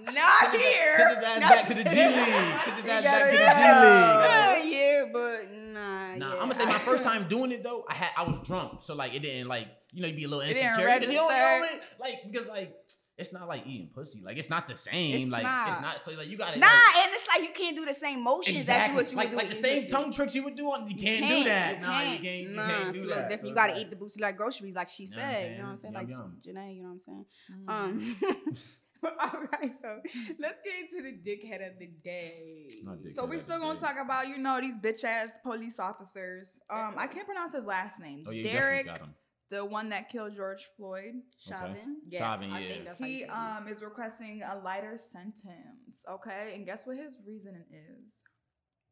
[0.14, 0.96] not Send here.
[0.98, 2.60] Send his ass back to the G League.
[2.64, 4.60] Send his ass back to the G go.
[4.62, 4.72] League.
[4.72, 6.16] Yeah, but nah.
[6.16, 6.40] Nah, yeah.
[6.42, 8.94] I'm gonna say my first time doing it though, I had I was drunk, so
[8.94, 10.86] like it didn't like you know you'd be a little It didn't insecure.
[10.86, 11.60] 'cause oh, you don't- you don't register.
[11.62, 12.76] really- like because like
[13.20, 15.14] it's not like eating pussy, like it's not the same.
[15.14, 15.68] It's like not.
[15.68, 17.94] it's not so like you gotta Nah, like, and it's like you can't do the
[17.94, 18.96] same motions as you exactly.
[18.96, 19.92] what you like, would do like the same pussy.
[19.92, 21.74] tongue tricks you would do on you You can't, can't, do that.
[21.76, 22.10] You nah, can't.
[22.12, 23.28] you can't you nah, can't it's do a little that.
[23.30, 23.40] different.
[23.40, 25.32] So You gotta it's eat the booty like groceries, like she You know what I'm
[25.32, 25.50] said.
[25.52, 25.94] You know what I'm saying?
[25.94, 26.36] Yum, Like yum.
[26.46, 27.24] Janae, you know what I'm saying?
[27.52, 27.70] Mm.
[27.70, 28.56] Um,
[29.04, 29.98] all right, so
[30.38, 32.68] let's get into the dickhead of the day.
[33.14, 33.86] So we of still gonna day.
[33.86, 36.58] talk about you know these bitch ass police officers.
[36.68, 38.24] Um, I can't pronounce his last name.
[38.26, 39.14] Oh yeah, you Derek, definitely got him.
[39.50, 41.14] The one that killed George Floyd.
[41.38, 41.96] Chauvin.
[42.12, 42.68] Chauvin, I yeah.
[42.68, 46.04] think that's how you He say um is requesting a lighter sentence.
[46.08, 48.22] Okay, and guess what his reasoning is?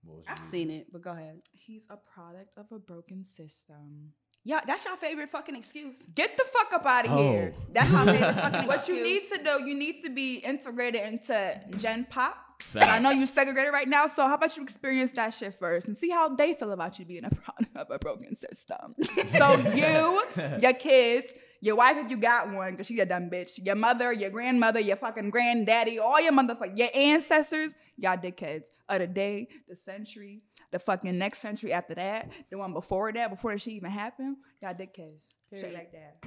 [0.02, 1.40] What I've seen it, but go ahead.
[1.52, 4.12] He's a product of a broken system.
[4.44, 6.06] Yeah, that's your favorite fucking excuse.
[6.14, 7.52] Get the fuck up out of here.
[7.54, 7.66] Oh.
[7.72, 8.68] That's your favorite fucking excuse.
[8.68, 12.36] What you need to do, you need to be integrated into Gen Pop.
[12.68, 12.86] Facts.
[12.86, 15.96] I know you segregated right now, so how about you experience that shit first and
[15.96, 18.94] see how they feel about you being a product of a broken system.
[19.30, 20.22] so you,
[20.60, 24.12] your kids, your wife if you got one, because she a dumb bitch, your mother,
[24.12, 29.48] your grandmother, your fucking granddaddy, all your motherfucker, your ancestors, y'all dickheads of the day,
[29.66, 33.74] the century, the fucking next century after that, the one before that, before that shit
[33.74, 35.30] even happened, y'all dickheads.
[35.50, 35.72] Period.
[35.72, 36.18] like that.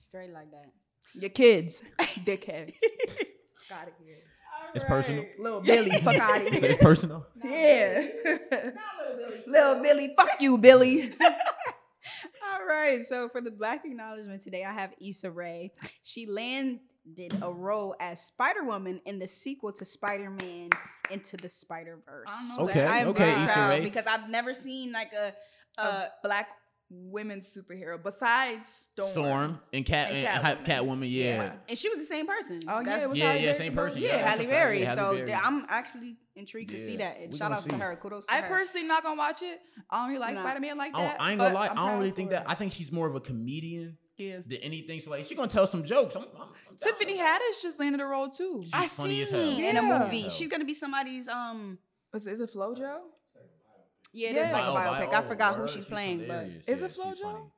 [0.00, 0.70] Straight like that.
[1.14, 2.76] Your kids, dickheads.
[3.68, 3.94] Got it
[4.68, 4.76] here.
[4.76, 5.24] It's personal.
[5.38, 6.70] Little Billy, fuck out of here.
[6.70, 7.26] It's personal.
[7.44, 8.06] Yeah.
[8.24, 11.10] Little Billy, little Billy, fuck you, Billy.
[11.20, 13.00] All right.
[13.02, 15.72] So for the black acknowledgement today, I have Issa Rae.
[16.02, 16.80] She landed
[17.42, 20.70] a role as Spider Woman in the sequel to Spider Man
[21.10, 22.56] Into the Spider Verse.
[22.58, 22.90] I Okay, that.
[22.90, 23.84] I am okay, very Issa proud Rae.
[23.84, 25.32] because I've never seen like a.
[25.78, 26.48] A Uh, black
[26.90, 29.10] women superhero besides Storm.
[29.10, 30.64] Storm and Cat And and, Catwoman.
[30.66, 31.24] Catwoman, yeah.
[31.42, 31.52] Yeah.
[31.68, 32.62] and she was the same person.
[32.66, 34.00] Oh, yeah, it was Yeah, Halle yeah, Berry same person.
[34.02, 34.46] Yeah, yeah, that's Halle.
[34.46, 34.80] Berry.
[34.80, 35.34] Yeah, Halle so Berry.
[35.34, 37.18] I'm actually intrigued to see that.
[37.20, 37.78] And We shout gonna outs to see.
[37.80, 37.96] her.
[37.96, 38.48] Kudos to I her.
[38.48, 39.60] personally not gonna watch it.
[39.90, 40.40] I don't really like Nah.
[40.42, 41.16] Spider Man like that.
[41.18, 41.68] don't, I ain't gonna lie.
[41.68, 42.48] I'm I don't really think for that.
[42.48, 44.38] I think she's more of a comedian Yeah.
[44.46, 45.00] did anything.
[45.00, 46.16] So like, she gonna tell some jokes.
[46.16, 47.22] I'm, I'm, I'm Tiffany for.
[47.24, 48.60] Haddish just landed a role too.
[48.64, 49.84] She's I funny as seen hell.
[49.84, 50.28] in a movie.
[50.30, 51.78] She's gonna be somebody's um.
[52.14, 53.00] Is, is it FloJo?
[54.18, 55.12] Yeah, it is like a Oh, bi- biopic.
[55.14, 56.46] I forgot who she's she's playing, but.
[56.66, 57.50] Is it she's FloJo?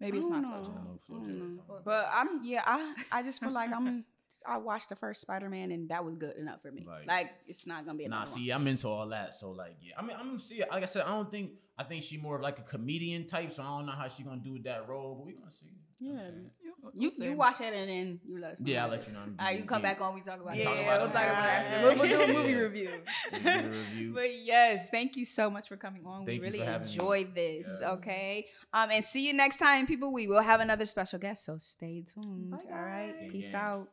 [0.00, 0.64] Maybe it's not don't FloJo.
[0.64, 1.44] don't know I if don't FloJo know.
[1.62, 1.84] is that.
[1.84, 4.04] But I'm yeah, I I just feel like I'm
[4.46, 6.84] I watched the first Spider Man and that was good enough for me.
[6.84, 8.40] Like- Like, it's not gonna be Nah, another one.
[8.40, 9.32] see, I'm into all that.
[9.34, 10.60] So like, yeah, I mean, I'm see.
[10.68, 11.52] Like I said, I don't think.
[11.78, 13.52] I think she more of like a comedian type.
[13.52, 15.70] So I don't know how she gonna do with that role, but we gonna see.
[16.00, 16.63] You know what I'm Yeah.
[16.92, 17.12] Saying?
[17.24, 18.70] You you watch it and then you let us know.
[18.72, 19.20] Yeah, I'll let you know.
[19.38, 20.14] All right, you come back on.
[20.14, 20.80] We talk about Yeah, it.
[20.80, 21.66] Yeah, we'll talk about it Alright.
[21.66, 21.82] after.
[21.82, 22.58] We'll, we'll do a movie Yeah.
[22.58, 22.90] review.
[23.32, 24.12] Review.
[24.14, 26.24] But yes, thank you so much for coming on.
[26.26, 26.92] Thank we really having me.
[26.92, 27.80] enjoyed this.
[27.82, 27.90] Yes.
[27.94, 28.46] Okay.
[28.72, 30.12] Um, and see you next time, people.
[30.12, 32.50] We will have another special guest, so stay tuned.
[32.50, 33.14] Bye, All right.
[33.20, 33.30] guys.
[33.32, 33.60] Peace Gang.
[33.60, 33.88] out.